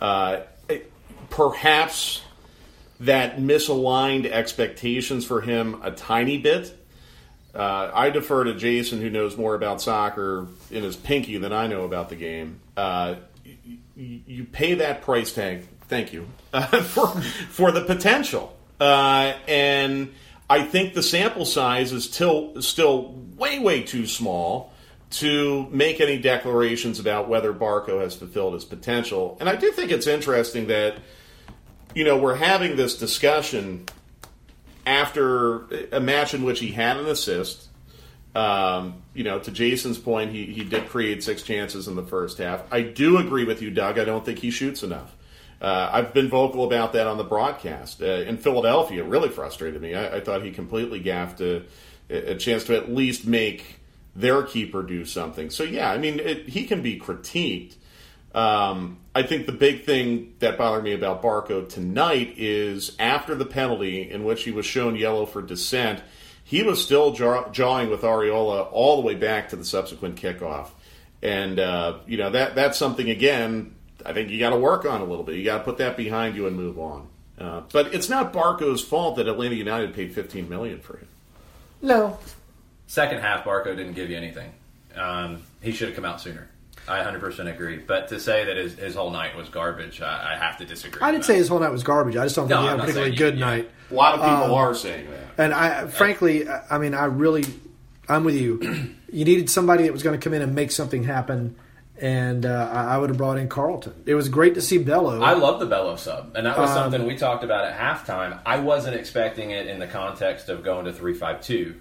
Uh, 0.00 0.40
it- 0.68 0.90
perhaps 1.30 2.22
that 2.98 3.38
misaligned 3.38 4.26
expectations 4.26 5.24
for 5.24 5.40
him 5.40 5.80
a 5.84 5.92
tiny 5.92 6.38
bit. 6.38 6.76
Uh, 7.54 7.88
I 7.94 8.10
defer 8.10 8.42
to 8.44 8.54
Jason, 8.54 9.00
who 9.00 9.10
knows 9.10 9.36
more 9.36 9.54
about 9.54 9.80
soccer 9.80 10.48
in 10.72 10.82
his 10.82 10.96
pinky 10.96 11.38
than 11.38 11.52
I 11.52 11.68
know 11.68 11.84
about 11.84 12.08
the 12.08 12.16
game. 12.16 12.58
Uh, 12.76 13.14
you, 13.44 14.20
you 14.26 14.44
pay 14.44 14.74
that 14.74 15.02
price 15.02 15.32
tag. 15.32 15.68
Thank 15.88 16.12
you 16.12 16.28
uh, 16.52 16.66
for 16.82 17.08
for 17.50 17.70
the 17.72 17.82
potential, 17.82 18.56
uh, 18.80 19.34
and 19.46 20.12
I 20.50 20.62
think 20.62 20.94
the 20.94 21.02
sample 21.02 21.44
size 21.44 21.92
is 21.92 22.04
still 22.04 22.60
still 22.62 23.14
way 23.36 23.58
way 23.58 23.82
too 23.82 24.06
small 24.06 24.72
to 25.08 25.68
make 25.70 26.00
any 26.00 26.18
declarations 26.18 26.98
about 26.98 27.28
whether 27.28 27.52
Barco 27.52 28.00
has 28.00 28.16
fulfilled 28.16 28.54
his 28.54 28.64
potential. 28.64 29.36
And 29.38 29.48
I 29.48 29.54
do 29.54 29.70
think 29.70 29.92
it's 29.92 30.08
interesting 30.08 30.66
that 30.66 30.96
you 31.96 32.04
know, 32.04 32.18
we're 32.18 32.36
having 32.36 32.76
this 32.76 32.98
discussion 32.98 33.86
after 34.84 35.64
a 35.92 35.98
match 35.98 36.34
in 36.34 36.44
which 36.44 36.60
he 36.60 36.70
had 36.70 36.98
an 36.98 37.06
assist. 37.06 37.68
Um, 38.34 39.02
you 39.14 39.24
know, 39.24 39.38
to 39.38 39.50
Jason's 39.50 39.96
point, 39.96 40.30
he, 40.30 40.44
he 40.44 40.62
did 40.62 40.90
create 40.90 41.24
six 41.24 41.42
chances 41.42 41.88
in 41.88 41.96
the 41.96 42.02
first 42.02 42.36
half. 42.36 42.70
I 42.70 42.82
do 42.82 43.16
agree 43.16 43.44
with 43.44 43.62
you, 43.62 43.70
Doug. 43.70 43.98
I 43.98 44.04
don't 44.04 44.26
think 44.26 44.40
he 44.40 44.50
shoots 44.50 44.82
enough. 44.82 45.16
Uh, 45.60 45.90
I've 45.92 46.12
been 46.12 46.28
vocal 46.28 46.64
about 46.64 46.92
that 46.92 47.06
on 47.06 47.16
the 47.16 47.24
broadcast. 47.24 48.02
Uh, 48.02 48.06
in 48.06 48.36
Philadelphia, 48.36 49.02
it 49.02 49.08
really 49.08 49.30
frustrated 49.30 49.80
me. 49.80 49.94
I, 49.94 50.16
I 50.16 50.20
thought 50.20 50.42
he 50.42 50.50
completely 50.50 51.00
gaffed 51.00 51.40
a, 51.40 51.62
a, 52.10 52.34
chance 52.34 52.64
to 52.64 52.76
at 52.76 52.90
least 52.90 53.26
make 53.26 53.80
their 54.14 54.42
keeper 54.42 54.82
do 54.82 55.04
something. 55.04 55.50
So, 55.50 55.62
yeah, 55.62 55.90
I 55.90 55.98
mean, 55.98 56.20
it, 56.20 56.48
he 56.48 56.66
can 56.66 56.82
be 56.82 57.00
critiqued. 57.00 57.74
Um, 58.34 58.98
I 59.14 59.22
think 59.22 59.46
the 59.46 59.52
big 59.52 59.84
thing 59.84 60.34
that 60.40 60.58
bothered 60.58 60.84
me 60.84 60.92
about 60.92 61.22
Barco 61.22 61.66
tonight 61.66 62.34
is 62.36 62.94
after 62.98 63.34
the 63.34 63.46
penalty 63.46 64.10
in 64.10 64.24
which 64.24 64.44
he 64.44 64.50
was 64.50 64.66
shown 64.66 64.94
yellow 64.94 65.24
for 65.24 65.40
dissent, 65.40 66.02
he 66.44 66.62
was 66.62 66.82
still 66.84 67.12
jaw- 67.12 67.48
jawing 67.48 67.88
with 67.88 68.02
Arriola 68.02 68.68
all 68.70 68.96
the 68.96 69.02
way 69.02 69.14
back 69.14 69.48
to 69.48 69.56
the 69.56 69.64
subsequent 69.64 70.16
kickoff. 70.16 70.68
And, 71.22 71.58
uh, 71.58 72.00
you 72.06 72.18
know, 72.18 72.28
that 72.30 72.54
that's 72.54 72.76
something, 72.76 73.08
again, 73.08 73.74
I 74.06 74.12
think 74.12 74.30
you 74.30 74.38
got 74.38 74.50
to 74.50 74.56
work 74.56 74.84
on 74.84 75.00
a 75.00 75.04
little 75.04 75.24
bit. 75.24 75.36
You 75.36 75.44
got 75.44 75.58
to 75.58 75.64
put 75.64 75.78
that 75.78 75.96
behind 75.96 76.36
you 76.36 76.46
and 76.46 76.56
move 76.56 76.78
on. 76.78 77.08
Uh, 77.38 77.62
but 77.72 77.92
it's 77.94 78.08
not 78.08 78.32
Barco's 78.32 78.82
fault 78.82 79.16
that 79.16 79.28
Atlanta 79.28 79.54
United 79.54 79.94
paid 79.94 80.14
15 80.14 80.48
million 80.48 80.80
for 80.80 80.96
him. 80.98 81.08
No. 81.82 82.18
Second 82.86 83.18
half, 83.20 83.44
Barco 83.44 83.76
didn't 83.76 83.92
give 83.94 84.08
you 84.10 84.16
anything. 84.16 84.52
Um, 84.96 85.42
he 85.60 85.72
should 85.72 85.88
have 85.88 85.96
come 85.96 86.04
out 86.04 86.20
sooner. 86.20 86.48
I 86.88 87.00
100% 87.00 87.52
agree. 87.52 87.78
But 87.78 88.08
to 88.08 88.20
say 88.20 88.44
that 88.44 88.56
his, 88.56 88.74
his 88.76 88.94
whole 88.94 89.10
night 89.10 89.36
was 89.36 89.48
garbage, 89.48 90.00
I, 90.00 90.34
I 90.34 90.36
have 90.38 90.56
to 90.58 90.64
disagree. 90.64 91.02
I 91.02 91.10
didn't 91.10 91.24
say 91.24 91.34
his 91.34 91.48
whole 91.48 91.58
night 91.58 91.72
was 91.72 91.82
garbage. 91.82 92.16
I 92.16 92.24
just 92.24 92.36
don't 92.36 92.46
think 92.48 92.60
No, 92.60 92.62
he 92.62 92.68
had 92.68 92.74
I'm 92.74 92.80
a 92.80 92.82
particularly 92.84 93.16
good 93.16 93.34
you- 93.34 93.40
night. 93.40 93.70
A 93.90 93.94
lot 93.94 94.14
of 94.14 94.20
people 94.20 94.44
Um, 94.44 94.52
are 94.52 94.74
saying 94.74 95.08
that. 95.10 95.44
And 95.44 95.52
I, 95.52 95.86
frankly, 95.88 96.48
I 96.48 96.62
I 96.70 96.78
mean, 96.78 96.94
I 96.94 97.04
really, 97.06 97.44
I'm 98.08 98.24
with 98.24 98.36
you. 98.36 98.92
You 99.12 99.24
needed 99.24 99.48
somebody 99.48 99.84
that 99.84 99.92
was 99.92 100.02
going 100.02 100.18
to 100.18 100.22
come 100.22 100.34
in 100.34 100.42
and 100.42 100.54
make 100.54 100.70
something 100.72 101.04
happen, 101.04 101.54
and 102.00 102.44
uh, 102.44 102.68
I 102.72 102.98
would 102.98 103.10
have 103.10 103.18
brought 103.18 103.38
in 103.38 103.48
Carlton. 103.48 104.02
It 104.06 104.14
was 104.14 104.28
great 104.28 104.54
to 104.54 104.62
see 104.62 104.78
Bello. 104.78 105.20
I 105.22 105.34
love 105.34 105.60
the 105.60 105.66
Bello 105.66 105.96
sub, 105.96 106.32
and 106.34 106.46
that 106.46 106.58
was 106.58 106.70
Um, 106.70 106.76
something 106.76 107.06
we 107.06 107.16
talked 107.16 107.44
about 107.44 107.64
at 107.64 107.78
halftime. 107.78 108.40
I 108.44 108.58
wasn't 108.58 108.96
expecting 108.96 109.50
it 109.50 109.66
in 109.66 109.78
the 109.78 109.86
context 109.86 110.48
of 110.48 110.62
going 110.62 110.84
to 110.86 110.92
three 110.92 111.14
five 111.14 111.40
two. 111.40 111.80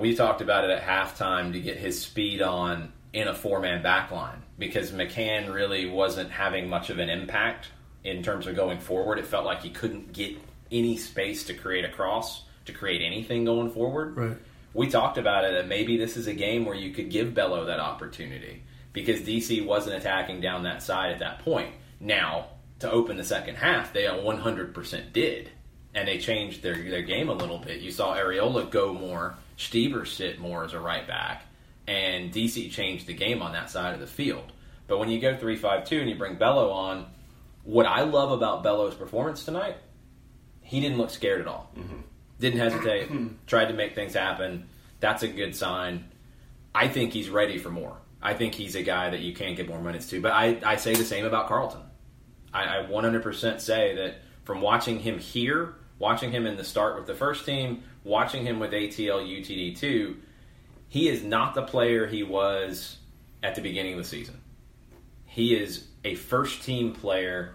We 0.00 0.14
talked 0.14 0.40
about 0.40 0.64
it 0.64 0.70
at 0.70 0.82
halftime 0.82 1.52
to 1.52 1.60
get 1.60 1.76
his 1.76 2.00
speed 2.00 2.40
on 2.40 2.92
in 3.12 3.28
a 3.28 3.34
four 3.34 3.60
man 3.60 3.82
back 3.82 4.10
line 4.10 4.42
because 4.58 4.90
McCann 4.90 5.52
really 5.52 5.88
wasn't 5.88 6.30
having 6.30 6.68
much 6.68 6.90
of 6.90 6.98
an 6.98 7.10
impact 7.10 7.68
in 8.04 8.22
terms 8.22 8.46
of 8.46 8.56
going 8.56 8.78
forward. 8.78 9.18
It 9.18 9.26
felt 9.26 9.44
like 9.44 9.62
he 9.62 9.70
couldn't 9.70 10.12
get 10.12 10.36
any 10.70 10.96
space 10.96 11.44
to 11.44 11.54
create 11.54 11.84
a 11.84 11.90
cross 11.90 12.44
to 12.64 12.72
create 12.72 13.02
anything 13.02 13.44
going 13.44 13.70
forward. 13.70 14.16
Right. 14.16 14.36
We 14.74 14.88
talked 14.88 15.18
about 15.18 15.44
it 15.44 15.52
that 15.52 15.68
maybe 15.68 15.96
this 15.96 16.16
is 16.16 16.26
a 16.26 16.34
game 16.34 16.64
where 16.66 16.74
you 16.74 16.92
could 16.92 17.10
give 17.10 17.34
Bello 17.34 17.64
that 17.66 17.80
opportunity 17.80 18.62
because 18.96 19.20
DC 19.20 19.62
wasn't 19.62 19.94
attacking 19.94 20.40
down 20.40 20.62
that 20.62 20.82
side 20.82 21.12
at 21.12 21.18
that 21.18 21.40
point. 21.40 21.74
Now, 22.00 22.46
to 22.78 22.90
open 22.90 23.18
the 23.18 23.24
second 23.24 23.56
half, 23.56 23.92
they 23.92 24.04
100% 24.04 25.12
did. 25.12 25.50
And 25.94 26.08
they 26.08 26.16
changed 26.16 26.62
their, 26.62 26.76
their 26.76 27.02
game 27.02 27.28
a 27.28 27.34
little 27.34 27.58
bit. 27.58 27.82
You 27.82 27.90
saw 27.90 28.16
Arriola 28.16 28.70
go 28.70 28.94
more, 28.94 29.34
Stieber 29.58 30.06
sit 30.06 30.38
more 30.38 30.64
as 30.64 30.72
a 30.72 30.80
right 30.80 31.06
back, 31.06 31.44
and 31.86 32.32
DC 32.32 32.70
changed 32.70 33.06
the 33.06 33.12
game 33.12 33.42
on 33.42 33.52
that 33.52 33.70
side 33.70 33.92
of 33.92 34.00
the 34.00 34.06
field. 34.06 34.50
But 34.86 34.98
when 34.98 35.10
you 35.10 35.20
go 35.20 35.36
3 35.36 35.56
5 35.56 35.86
2 35.86 36.00
and 36.00 36.08
you 36.08 36.16
bring 36.16 36.36
Bello 36.36 36.70
on, 36.70 37.04
what 37.64 37.84
I 37.84 38.02
love 38.04 38.32
about 38.32 38.62
Bello's 38.62 38.94
performance 38.94 39.44
tonight, 39.44 39.76
he 40.62 40.80
didn't 40.80 40.96
look 40.96 41.10
scared 41.10 41.42
at 41.42 41.48
all. 41.48 41.70
Mm-hmm. 41.76 42.00
Didn't 42.40 42.60
hesitate, 42.60 43.10
tried 43.46 43.66
to 43.66 43.74
make 43.74 43.94
things 43.94 44.14
happen. 44.14 44.68
That's 45.00 45.22
a 45.22 45.28
good 45.28 45.54
sign. 45.54 46.08
I 46.74 46.88
think 46.88 47.12
he's 47.12 47.28
ready 47.28 47.58
for 47.58 47.70
more. 47.70 47.98
I 48.26 48.34
think 48.34 48.56
he's 48.56 48.74
a 48.74 48.82
guy 48.82 49.10
that 49.10 49.20
you 49.20 49.32
can't 49.32 49.56
get 49.56 49.68
more 49.68 49.80
minutes 49.80 50.08
to. 50.08 50.20
But 50.20 50.32
I, 50.32 50.58
I 50.66 50.74
say 50.74 50.96
the 50.96 51.04
same 51.04 51.24
about 51.24 51.46
Carlton. 51.46 51.82
I, 52.52 52.80
I 52.80 52.82
100% 52.82 53.60
say 53.60 53.94
that 53.94 54.16
from 54.42 54.60
watching 54.60 54.98
him 54.98 55.20
here, 55.20 55.76
watching 56.00 56.32
him 56.32 56.44
in 56.44 56.56
the 56.56 56.64
start 56.64 56.96
with 56.96 57.06
the 57.06 57.14
first 57.14 57.46
team, 57.46 57.84
watching 58.02 58.44
him 58.44 58.58
with 58.58 58.72
ATL 58.72 59.24
UTD2, 59.24 60.16
he 60.88 61.08
is 61.08 61.22
not 61.22 61.54
the 61.54 61.62
player 61.62 62.08
he 62.08 62.24
was 62.24 62.96
at 63.44 63.54
the 63.54 63.60
beginning 63.60 63.92
of 63.92 63.98
the 63.98 64.04
season. 64.04 64.40
He 65.26 65.54
is 65.54 65.86
a 66.02 66.16
first 66.16 66.64
team 66.64 66.94
player, 66.94 67.54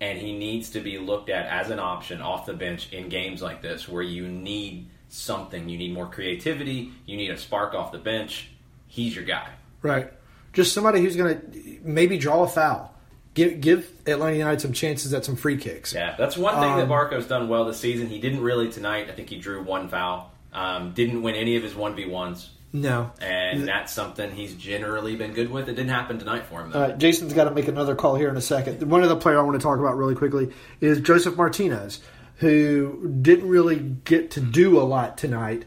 and 0.00 0.18
he 0.18 0.32
needs 0.32 0.70
to 0.70 0.80
be 0.80 0.96
looked 0.96 1.28
at 1.28 1.44
as 1.44 1.68
an 1.68 1.78
option 1.78 2.22
off 2.22 2.46
the 2.46 2.54
bench 2.54 2.90
in 2.90 3.10
games 3.10 3.42
like 3.42 3.60
this 3.60 3.86
where 3.86 4.02
you 4.02 4.26
need 4.26 4.88
something. 5.10 5.68
You 5.68 5.76
need 5.76 5.92
more 5.92 6.06
creativity, 6.06 6.92
you 7.04 7.18
need 7.18 7.32
a 7.32 7.36
spark 7.36 7.74
off 7.74 7.92
the 7.92 7.98
bench. 7.98 8.48
He's 8.86 9.14
your 9.14 9.26
guy. 9.26 9.50
Right. 9.88 10.12
Just 10.52 10.72
somebody 10.72 11.00
who's 11.00 11.16
going 11.16 11.38
to 11.38 11.78
maybe 11.82 12.18
draw 12.18 12.42
a 12.42 12.46
foul. 12.48 12.94
Give 13.34 13.60
give 13.60 13.90
Atlanta 14.06 14.36
United 14.36 14.62
some 14.62 14.72
chances 14.72 15.12
at 15.12 15.24
some 15.24 15.36
free 15.36 15.58
kicks. 15.58 15.92
Yeah, 15.92 16.14
that's 16.16 16.36
one 16.38 16.54
thing 16.54 16.76
that 16.76 16.84
Um, 16.84 16.88
Barco's 16.88 17.26
done 17.26 17.48
well 17.48 17.66
this 17.66 17.78
season. 17.78 18.08
He 18.08 18.18
didn't 18.18 18.40
really 18.40 18.70
tonight. 18.72 19.08
I 19.10 19.12
think 19.12 19.28
he 19.28 19.36
drew 19.38 19.62
one 19.62 19.88
foul. 19.88 20.32
Um, 20.54 20.92
didn't 20.92 21.20
win 21.22 21.34
any 21.34 21.56
of 21.56 21.62
his 21.62 21.74
one 21.74 21.94
v 21.94 22.06
ones, 22.06 22.48
No. 22.72 23.10
and 23.20 23.68
that's 23.68 23.92
something 23.92 24.30
he's 24.32 24.54
generally 24.54 25.14
been 25.14 25.34
good 25.34 25.50
with. 25.50 25.68
It 25.68 25.74
didn't 25.74 25.90
happen 25.90 26.18
tonight 26.18 26.46
for 26.46 26.62
him 26.62 26.70
though. 26.70 26.80
Right, 26.80 26.96
Jason's 26.96 27.34
got 27.34 27.44
to 27.44 27.50
make 27.50 27.68
another 27.68 27.94
call 27.94 28.14
here 28.14 28.30
in 28.30 28.38
a 28.38 28.40
second. 28.40 28.82
One 28.90 29.02
other 29.02 29.16
player 29.16 29.38
I 29.38 29.42
want 29.42 29.60
to 29.60 29.62
talk 29.62 29.78
about 29.78 29.98
really 29.98 30.14
quickly 30.14 30.50
is 30.80 31.00
Josef 31.00 31.36
Martinez, 31.36 32.00
who 32.36 33.06
didn't 33.20 33.46
really 33.50 33.78
get 34.06 34.30
to 34.32 34.40
do 34.40 34.80
a 34.80 34.84
lot 34.84 35.18
tonight. 35.18 35.66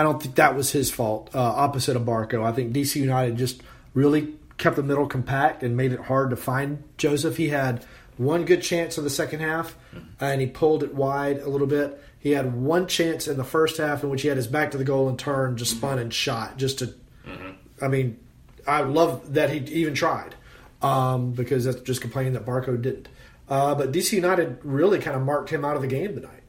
I 0.00 0.02
don't 0.02 0.22
think 0.22 0.36
that 0.36 0.56
was 0.56 0.72
his 0.72 0.90
fault. 0.90 1.28
Uh, 1.34 1.40
opposite 1.40 1.94
of 1.94 2.02
Barco, 2.02 2.42
I 2.42 2.52
think 2.52 2.72
DC 2.72 2.96
United 2.96 3.36
just 3.36 3.62
really 3.92 4.34
kept 4.56 4.76
the 4.76 4.82
middle 4.82 5.06
compact 5.06 5.62
and 5.62 5.76
made 5.76 5.92
it 5.92 6.00
hard 6.00 6.30
to 6.30 6.36
find 6.36 6.82
Josef. 6.96 7.36
He 7.36 7.50
had 7.50 7.84
one 8.16 8.46
good 8.46 8.62
chance 8.62 8.96
in 8.96 9.04
the 9.04 9.10
second 9.10 9.40
half, 9.40 9.76
and 10.18 10.40
he 10.40 10.46
pulled 10.46 10.82
it 10.82 10.94
wide 10.94 11.40
a 11.40 11.50
little 11.50 11.66
bit. 11.66 12.02
He 12.18 12.30
had 12.30 12.54
one 12.54 12.86
chance 12.86 13.28
in 13.28 13.36
the 13.36 13.44
first 13.44 13.76
half 13.76 14.02
in 14.02 14.08
which 14.08 14.22
he 14.22 14.28
had 14.28 14.38
his 14.38 14.46
back 14.46 14.70
to 14.70 14.78
the 14.78 14.84
goal 14.84 15.06
and 15.08 15.18
turned, 15.18 15.58
just 15.58 15.72
spun 15.72 15.98
and 15.98 16.12
shot, 16.12 16.56
just 16.56 16.78
to 16.78 16.94
I 17.82 17.88
mean, 17.88 18.18
I 18.66 18.80
love 18.80 19.34
that 19.34 19.50
he 19.50 19.58
even 19.80 19.94
tried 19.94 20.34
um, 20.82 21.32
because 21.32 21.64
that's 21.64 21.80
just 21.82 22.00
complaining 22.00 22.34
that 22.34 22.46
Barco 22.46 22.80
didn't. 22.80 23.08
Uh, 23.48 23.74
but 23.74 23.92
DC 23.92 24.12
United 24.12 24.58
really 24.62 24.98
kind 24.98 25.16
of 25.16 25.22
marked 25.22 25.50
him 25.50 25.64
out 25.64 25.76
of 25.76 25.82
the 25.82 25.88
game 25.88 26.14
tonight. 26.14 26.42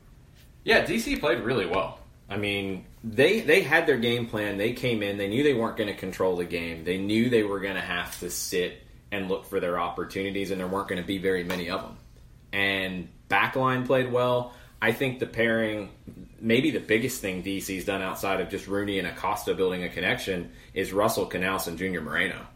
Yeah, 0.64 0.86
DC 0.86 1.20
played 1.20 1.40
really 1.40 1.66
well. 1.66 2.01
I 2.32 2.38
mean, 2.38 2.86
they 3.04 3.42
they 3.42 3.62
had 3.62 3.86
their 3.86 3.98
game 3.98 4.26
plan. 4.28 4.58
They 4.58 4.72
came 4.72 5.04
in. 5.04 5.18
They 5.18 5.28
knew 5.28 5.44
they 5.44 5.54
weren't 5.54 5.76
going 5.76 5.90
to 5.90 6.00
control 6.00 6.38
the 6.38 6.46
game. 6.46 6.86
They 6.86 6.98
knew 6.98 7.30
they 7.30 7.44
were 7.44 7.60
going 7.60 7.76
to 7.76 7.82
have 7.82 8.18
to 8.22 8.32
sit 8.32 8.82
and 9.12 9.28
look 9.28 9.46
for 9.46 9.60
their 9.60 9.78
opportunities, 9.78 10.50
and 10.50 10.60
there 10.62 10.68
weren't 10.68 10.88
going 10.88 11.02
to 11.02 11.08
be 11.08 11.18
very 11.18 11.44
many 11.44 11.70
of 11.70 11.82
them. 11.82 11.98
And 12.54 13.10
backline 13.30 13.86
played 13.86 14.14
well. 14.14 14.54
I 14.82 14.94
think 14.94 15.20
the 15.20 15.26
pairing, 15.26 15.90
maybe 16.40 16.72
the 16.72 16.80
biggest 16.80 17.20
thing 17.20 17.44
DC's 17.44 17.84
done 17.84 18.02
outside 18.02 18.40
of 18.40 18.50
just 18.50 18.66
Rooney 18.66 18.98
and 18.98 19.08
Acosta 19.08 19.54
building 19.54 19.84
a 19.84 19.90
connection, 19.90 20.54
is 20.74 20.94
Russell 20.94 21.30
Canouse 21.30 21.68
and 21.68 21.78
Junior 21.78 22.02
Moreno. 22.02 22.48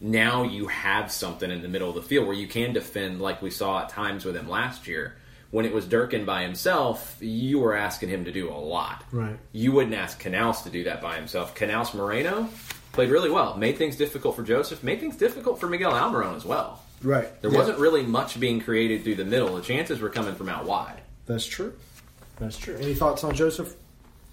Now 0.00 0.42
you 0.42 0.66
have 0.66 1.10
something 1.10 1.50
in 1.50 1.62
the 1.62 1.68
middle 1.68 1.88
of 1.88 1.94
the 1.94 2.02
field 2.02 2.26
where 2.26 2.36
you 2.36 2.46
can 2.46 2.74
defend 2.74 3.22
like 3.22 3.40
we 3.40 3.50
saw 3.50 3.80
at 3.80 3.88
times 3.88 4.26
with 4.26 4.36
him 4.36 4.48
last 4.50 4.86
year. 4.86 5.16
When 5.54 5.64
it 5.64 5.72
was 5.72 5.86
Durkin 5.86 6.24
by 6.24 6.42
himself, 6.42 7.16
you 7.20 7.60
were 7.60 7.76
asking 7.76 8.08
him 8.08 8.24
to 8.24 8.32
do 8.32 8.50
a 8.50 8.58
lot. 8.58 9.04
Right. 9.12 9.38
You 9.52 9.70
wouldn't 9.70 9.94
ask 9.94 10.20
Canouse 10.20 10.64
to 10.64 10.68
do 10.68 10.82
that 10.82 11.00
by 11.00 11.14
himself. 11.14 11.54
Canouse 11.54 11.94
Moreno 11.94 12.48
played 12.90 13.08
really 13.08 13.30
well, 13.30 13.56
made 13.56 13.78
things 13.78 13.94
difficult 13.94 14.34
for 14.34 14.42
Josef, 14.42 14.82
made 14.82 14.98
things 14.98 15.14
difficult 15.14 15.60
for 15.60 15.68
Miguel 15.68 15.92
Almiron 15.92 16.34
as 16.34 16.44
well. 16.44 16.82
Right. 17.04 17.40
There 17.40 17.52
Yeah. 17.52 17.58
wasn't 17.58 17.78
really 17.78 18.02
much 18.02 18.40
being 18.40 18.60
created 18.62 19.04
through 19.04 19.14
the 19.14 19.24
middle. 19.24 19.54
The 19.54 19.62
chances 19.62 20.00
were 20.00 20.08
coming 20.08 20.34
from 20.34 20.48
out 20.48 20.64
wide. 20.64 21.00
That's 21.26 21.46
true. 21.46 21.72
That's 22.40 22.58
true. 22.58 22.76
Any 22.80 22.94
thoughts 22.94 23.22
on 23.22 23.36
Josef? 23.36 23.76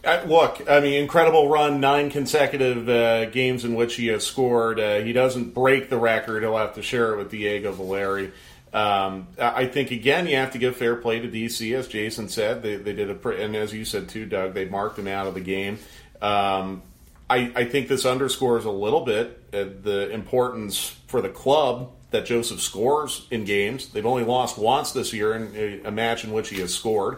Uh, 0.04 0.22
look, 0.26 0.68
I 0.68 0.80
mean, 0.80 0.96
incredible 1.04 1.50
run, 1.50 1.80
nine 1.80 2.10
consecutive 2.10 2.90
uh, 2.90 3.26
games 3.26 3.64
in 3.64 3.76
which 3.76 3.94
he 3.94 4.08
has 4.08 4.26
scored. 4.26 4.80
Uh, 4.80 5.02
he 5.02 5.14
doesn't 5.14 5.54
break 5.54 5.92
the 5.92 6.00
record; 6.00 6.42
he'll 6.42 6.58
have 6.58 6.74
to 6.74 6.82
share 6.82 7.14
it 7.14 7.18
with 7.18 7.30
Diego 7.30 7.72
Valeri. 7.74 8.32
Um, 8.74 9.28
I 9.38 9.66
think 9.66 9.92
again, 9.92 10.28
you 10.28 10.38
have 10.38 10.52
to 10.52 10.58
give 10.58 10.78
fair 10.78 10.96
play 10.96 11.20
to 11.20 11.28
DC, 11.28 11.78
as 11.78 11.88
Jason 11.88 12.30
said. 12.30 12.64
They, 12.64 12.78
they 12.78 12.94
did 12.94 13.10
a, 13.10 13.30
and 13.30 13.56
as 13.56 13.74
you 13.74 13.84
said 13.84 14.08
too, 14.08 14.26
Doug, 14.26 14.54
they 14.54 14.66
marked 14.66 14.98
him 14.98 15.08
out 15.08 15.28
of 15.28 15.34
the 15.34 15.42
game. 15.42 15.78
Um, 16.22 16.82
I, 17.30 17.52
I 17.56 17.66
think 17.66 17.88
this 17.88 18.06
underscores 18.06 18.66
a 18.66 18.72
little 18.72 19.06
bit 19.06 19.44
uh, 19.54 19.66
the 19.84 20.10
importance 20.12 20.96
for 21.08 21.22
the 21.22 21.30
club 21.30 21.92
that 22.12 22.26
Josef 22.26 22.62
scores 22.62 23.28
in 23.32 23.46
games. 23.46 23.90
They've 23.90 24.06
only 24.06 24.24
lost 24.24 24.58
once 24.58 24.92
this 24.92 25.12
year 25.14 25.34
in 25.34 25.56
a, 25.56 25.88
a 25.88 25.92
match 25.92 26.24
in 26.24 26.32
which 26.32 26.50
he 26.50 26.60
has 26.60 26.74
scored. 26.74 27.18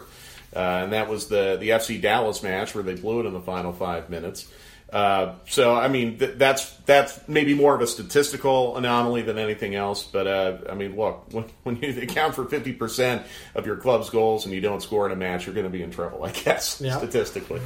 Uh, 0.54 0.82
and 0.84 0.92
that 0.92 1.08
was 1.08 1.26
the 1.26 1.56
the 1.58 1.70
FC 1.70 2.00
Dallas 2.00 2.42
match 2.42 2.74
where 2.74 2.84
they 2.84 2.94
blew 2.94 3.20
it 3.20 3.26
in 3.26 3.32
the 3.32 3.40
final 3.40 3.72
five 3.72 4.08
minutes. 4.08 4.48
Uh, 4.92 5.34
so 5.48 5.74
I 5.74 5.88
mean 5.88 6.18
th- 6.18 6.34
that's 6.36 6.70
that's 6.86 7.18
maybe 7.26 7.52
more 7.54 7.74
of 7.74 7.80
a 7.80 7.86
statistical 7.86 8.76
anomaly 8.76 9.22
than 9.22 9.38
anything 9.38 9.74
else. 9.74 10.04
But 10.04 10.26
uh, 10.28 10.58
I 10.70 10.74
mean, 10.74 10.96
look 10.96 11.24
when, 11.32 11.44
when 11.64 11.76
you 11.76 12.00
account 12.02 12.34
for 12.36 12.44
fifty 12.44 12.72
percent 12.72 13.22
of 13.56 13.66
your 13.66 13.76
club's 13.76 14.10
goals 14.10 14.44
and 14.44 14.54
you 14.54 14.60
don't 14.60 14.82
score 14.82 15.06
in 15.06 15.12
a 15.12 15.16
match, 15.16 15.46
you're 15.46 15.54
going 15.54 15.66
to 15.66 15.70
be 15.70 15.82
in 15.82 15.90
trouble, 15.90 16.22
I 16.24 16.30
guess, 16.30 16.80
Yeah. 16.80 16.96
statistically. 16.98 17.60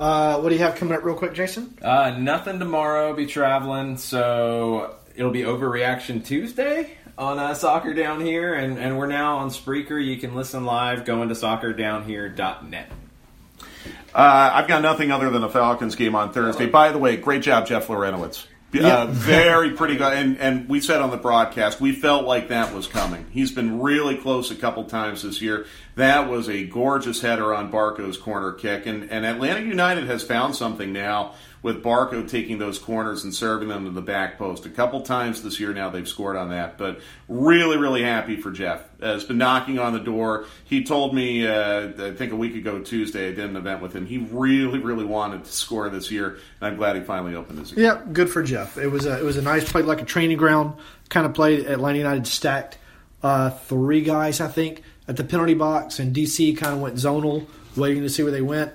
Uh, 0.00 0.38
what 0.40 0.48
do 0.50 0.54
you 0.56 0.60
have 0.62 0.74
coming 0.74 0.94
up, 0.94 1.04
real 1.04 1.14
quick, 1.14 1.32
Jason? 1.34 1.78
Uh, 1.80 2.10
nothing 2.18 2.58
tomorrow. 2.58 3.14
Be 3.14 3.26
traveling, 3.26 3.96
so 3.96 4.94
it'll 5.14 5.30
be 5.30 5.40
Overreaction 5.42 6.22
Tuesday 6.24 6.90
on 7.16 7.38
uh, 7.38 7.54
Soccer 7.54 7.94
Down 7.94 8.20
Here, 8.20 8.52
and, 8.54 8.78
and 8.78 8.98
we're 8.98 9.06
now 9.06 9.38
on 9.38 9.48
Spreaker. 9.48 10.04
You 10.04 10.18
can 10.18 10.34
listen 10.34 10.66
live 10.66 11.06
going 11.06 11.30
to 11.30 11.34
soccerdownhere.net. 11.34 12.90
Uh, 14.16 14.50
I've 14.54 14.66
got 14.66 14.80
nothing 14.80 15.10
other 15.10 15.28
than 15.28 15.44
a 15.44 15.48
Falcons 15.50 15.94
game 15.94 16.14
on 16.14 16.32
Thursday. 16.32 16.64
By 16.64 16.90
the 16.90 16.96
way, 16.96 17.18
great 17.18 17.42
job, 17.42 17.66
Jeff 17.66 17.88
Larentowicz. 17.88 18.46
Uh, 18.74 19.06
very 19.10 19.72
pretty 19.72 19.96
good. 19.96 20.10
And, 20.10 20.38
and 20.38 20.68
we 20.70 20.80
said 20.80 21.02
on 21.02 21.10
the 21.10 21.18
broadcast, 21.18 21.82
we 21.82 21.92
felt 21.92 22.24
like 22.24 22.48
that 22.48 22.72
was 22.72 22.86
coming. 22.86 23.26
He's 23.30 23.52
been 23.52 23.78
really 23.82 24.16
close 24.16 24.50
a 24.50 24.54
couple 24.54 24.84
times 24.84 25.22
this 25.22 25.42
year. 25.42 25.66
That 25.96 26.28
was 26.28 26.48
a 26.50 26.64
gorgeous 26.64 27.22
header 27.22 27.54
on 27.54 27.72
Barco's 27.72 28.18
corner 28.18 28.52
kick. 28.52 28.84
And, 28.84 29.10
and 29.10 29.24
Atlanta 29.24 29.60
United 29.60 30.04
has 30.04 30.22
found 30.22 30.54
something 30.54 30.92
now 30.92 31.34
with 31.62 31.82
Barco 31.82 32.28
taking 32.28 32.58
those 32.58 32.78
corners 32.78 33.24
and 33.24 33.34
serving 33.34 33.68
them 33.68 33.86
to 33.86 33.90
the 33.90 34.02
back 34.02 34.36
post. 34.36 34.66
A 34.66 34.68
couple 34.68 35.00
times 35.00 35.42
this 35.42 35.58
year 35.58 35.72
now 35.72 35.88
they've 35.88 36.06
scored 36.06 36.36
on 36.36 36.50
that. 36.50 36.76
But 36.76 37.00
really, 37.28 37.78
really 37.78 38.02
happy 38.02 38.36
for 38.36 38.50
Jeff. 38.50 38.82
Uh, 39.00 39.14
has 39.14 39.24
been 39.24 39.38
knocking 39.38 39.78
on 39.78 39.94
the 39.94 39.98
door. 39.98 40.44
He 40.64 40.84
told 40.84 41.14
me, 41.14 41.46
uh, 41.46 41.88
I 41.98 42.14
think 42.14 42.30
a 42.30 42.36
week 42.36 42.56
ago 42.56 42.80
Tuesday, 42.80 43.28
I 43.28 43.32
did 43.32 43.48
an 43.48 43.56
event 43.56 43.80
with 43.80 43.94
him. 43.94 44.04
He 44.04 44.18
really, 44.18 44.78
really 44.78 45.06
wanted 45.06 45.44
to 45.44 45.52
score 45.52 45.88
this 45.88 46.10
year, 46.10 46.38
and 46.60 46.68
I'm 46.68 46.76
glad 46.76 46.96
he 46.96 47.02
finally 47.02 47.34
opened 47.34 47.58
his. 47.58 47.72
Yeah, 47.72 48.02
good 48.12 48.28
for 48.28 48.42
Jeff. 48.42 48.76
It 48.76 48.88
was 48.88 49.06
a 49.06 49.18
it 49.18 49.24
was 49.24 49.38
a 49.38 49.42
nice 49.42 49.70
play, 49.70 49.80
like 49.82 50.02
a 50.02 50.04
training 50.04 50.36
ground 50.36 50.74
kind 51.08 51.26
of 51.26 51.32
play. 51.32 51.64
Atlanta 51.64 51.98
United 51.98 52.26
stacked 52.26 52.78
uh, 53.22 53.50
three 53.50 54.02
guys, 54.02 54.40
I 54.40 54.48
think, 54.48 54.82
at 55.08 55.16
the 55.16 55.24
penalty 55.24 55.54
box, 55.54 55.98
and 55.98 56.14
DC 56.14 56.56
kind 56.56 56.74
of 56.74 56.80
went 56.80 56.96
zonal, 56.96 57.46
waiting 57.76 58.02
to 58.02 58.08
see 58.08 58.22
where 58.22 58.32
they 58.32 58.42
went. 58.42 58.72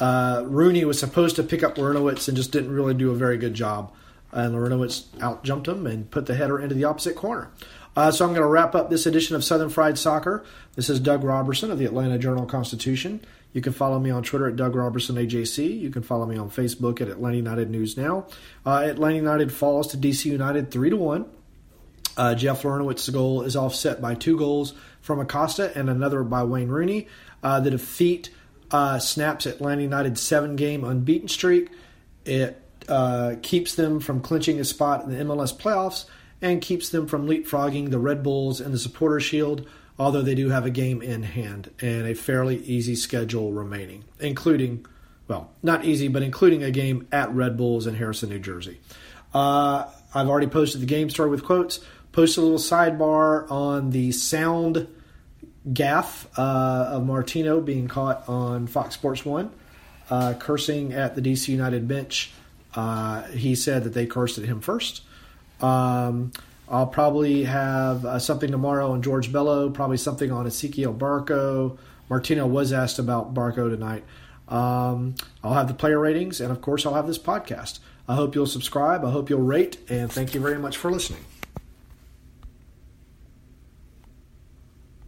Uh, 0.00 0.42
Rooney 0.46 0.84
was 0.84 0.98
supposed 0.98 1.36
to 1.36 1.42
pick 1.42 1.62
up 1.62 1.76
Larentowicz 1.76 2.28
and 2.28 2.36
just 2.36 2.52
didn't 2.52 2.72
really 2.72 2.94
do 2.94 3.10
a 3.10 3.14
very 3.14 3.36
good 3.36 3.54
job. 3.54 3.92
And 4.32 4.54
Larentowicz 4.54 5.06
out 5.22 5.44
jumped 5.44 5.66
him 5.66 5.86
and 5.86 6.10
put 6.10 6.26
the 6.26 6.34
header 6.34 6.58
into 6.60 6.74
the 6.74 6.84
opposite 6.84 7.16
corner. 7.16 7.50
Uh, 7.96 8.10
so 8.12 8.24
I'm 8.24 8.32
going 8.32 8.42
to 8.42 8.48
wrap 8.48 8.74
up 8.74 8.90
this 8.90 9.06
edition 9.06 9.34
of 9.34 9.42
Southern 9.42 9.70
Fried 9.70 9.98
Soccer. 9.98 10.44
This 10.76 10.88
is 10.88 11.00
Doug 11.00 11.24
Robertson 11.24 11.70
of 11.70 11.78
the 11.78 11.84
Atlanta 11.84 12.18
Journal 12.18 12.46
Constitution. 12.46 13.20
You 13.52 13.62
can 13.62 13.72
follow 13.72 13.98
me 13.98 14.10
on 14.10 14.22
Twitter 14.22 14.46
at 14.46 14.56
Doug 14.56 14.76
Robertson 14.76 15.16
AJC. 15.16 15.80
You 15.80 15.90
can 15.90 16.02
follow 16.02 16.26
me 16.26 16.36
on 16.36 16.50
Facebook 16.50 17.00
at 17.00 17.08
Atlanta 17.08 17.38
United 17.38 17.70
News 17.70 17.96
Now. 17.96 18.26
Uh, 18.64 18.84
Atlanta 18.84 19.16
United 19.16 19.52
falls 19.52 19.88
to 19.88 19.96
DC 19.96 20.26
United 20.26 20.70
three 20.70 20.90
to 20.90 20.96
one. 20.96 21.26
Uh, 22.18 22.34
Jeff 22.34 22.62
Larentowicz's 22.62 23.08
goal 23.10 23.42
is 23.42 23.56
offset 23.56 24.02
by 24.02 24.14
two 24.14 24.36
goals 24.36 24.74
from 25.00 25.20
Acosta 25.20 25.72
and 25.76 25.88
another 25.88 26.24
by 26.24 26.42
Wayne 26.42 26.68
Rooney. 26.68 27.06
Uh, 27.42 27.60
the 27.60 27.70
defeat 27.70 28.30
uh, 28.72 28.98
snaps 28.98 29.46
Atlanta 29.46 29.82
United's 29.82 30.20
seven 30.20 30.56
game 30.56 30.82
unbeaten 30.82 31.28
streak. 31.28 31.70
It 32.24 32.60
uh, 32.88 33.36
keeps 33.40 33.76
them 33.76 34.00
from 34.00 34.20
clinching 34.20 34.58
a 34.58 34.64
spot 34.64 35.04
in 35.04 35.10
the 35.10 35.24
MLS 35.24 35.56
playoffs 35.56 36.06
and 36.42 36.60
keeps 36.60 36.88
them 36.90 37.06
from 37.06 37.28
leapfrogging 37.28 37.90
the 37.90 37.98
Red 37.98 38.22
Bulls 38.22 38.60
and 38.60 38.74
the 38.74 38.78
Supporter 38.78 39.20
Shield, 39.20 39.66
although 39.98 40.22
they 40.22 40.34
do 40.34 40.48
have 40.50 40.66
a 40.66 40.70
game 40.70 41.00
in 41.02 41.22
hand 41.22 41.70
and 41.80 42.06
a 42.06 42.14
fairly 42.14 42.56
easy 42.58 42.96
schedule 42.96 43.52
remaining, 43.52 44.04
including, 44.18 44.84
well, 45.28 45.52
not 45.62 45.84
easy, 45.84 46.08
but 46.08 46.22
including 46.22 46.64
a 46.64 46.70
game 46.70 47.06
at 47.12 47.32
Red 47.32 47.56
Bulls 47.56 47.86
in 47.86 47.94
Harrison, 47.94 48.30
New 48.30 48.38
Jersey. 48.40 48.80
Uh, 49.34 49.86
I've 50.14 50.28
already 50.28 50.46
posted 50.46 50.80
the 50.80 50.86
game 50.86 51.10
story 51.10 51.30
with 51.30 51.44
quotes. 51.44 51.80
Posted 52.12 52.42
a 52.42 52.46
little 52.46 52.58
sidebar 52.58 53.50
on 53.50 53.90
the 53.90 54.12
sound 54.12 54.88
gaff 55.72 56.26
uh, 56.38 56.90
of 56.92 57.06
Martino 57.06 57.60
being 57.60 57.88
caught 57.88 58.28
on 58.28 58.66
Fox 58.66 58.94
Sports 58.94 59.24
1, 59.24 59.50
uh, 60.10 60.34
cursing 60.38 60.92
at 60.92 61.14
the 61.14 61.20
DC 61.20 61.48
United 61.48 61.86
bench. 61.86 62.32
Uh, 62.74 63.22
he 63.24 63.54
said 63.54 63.84
that 63.84 63.94
they 63.94 64.06
cursed 64.06 64.38
at 64.38 64.44
him 64.44 64.60
first. 64.60 65.02
Um, 65.60 66.32
I'll 66.70 66.86
probably 66.86 67.44
have 67.44 68.04
uh, 68.04 68.18
something 68.18 68.50
tomorrow 68.50 68.92
on 68.92 69.02
George 69.02 69.32
Bello, 69.32 69.70
probably 69.70 69.96
something 69.96 70.30
on 70.30 70.46
Ezequiel 70.46 70.96
Barco. 70.96 71.78
Martino 72.08 72.46
was 72.46 72.72
asked 72.72 72.98
about 72.98 73.34
Barco 73.34 73.70
tonight. 73.70 74.04
Um, 74.48 75.14
I'll 75.42 75.54
have 75.54 75.68
the 75.68 75.74
player 75.74 75.98
ratings, 75.98 76.40
and 76.40 76.50
of 76.50 76.60
course, 76.60 76.86
I'll 76.86 76.94
have 76.94 77.06
this 77.06 77.18
podcast. 77.18 77.80
I 78.06 78.14
hope 78.14 78.34
you'll 78.34 78.46
subscribe. 78.46 79.04
I 79.04 79.10
hope 79.10 79.28
you'll 79.28 79.42
rate, 79.42 79.78
and 79.88 80.10
thank 80.10 80.34
you 80.34 80.40
very 80.40 80.58
much 80.58 80.76
for 80.76 80.90
listening. 80.90 81.24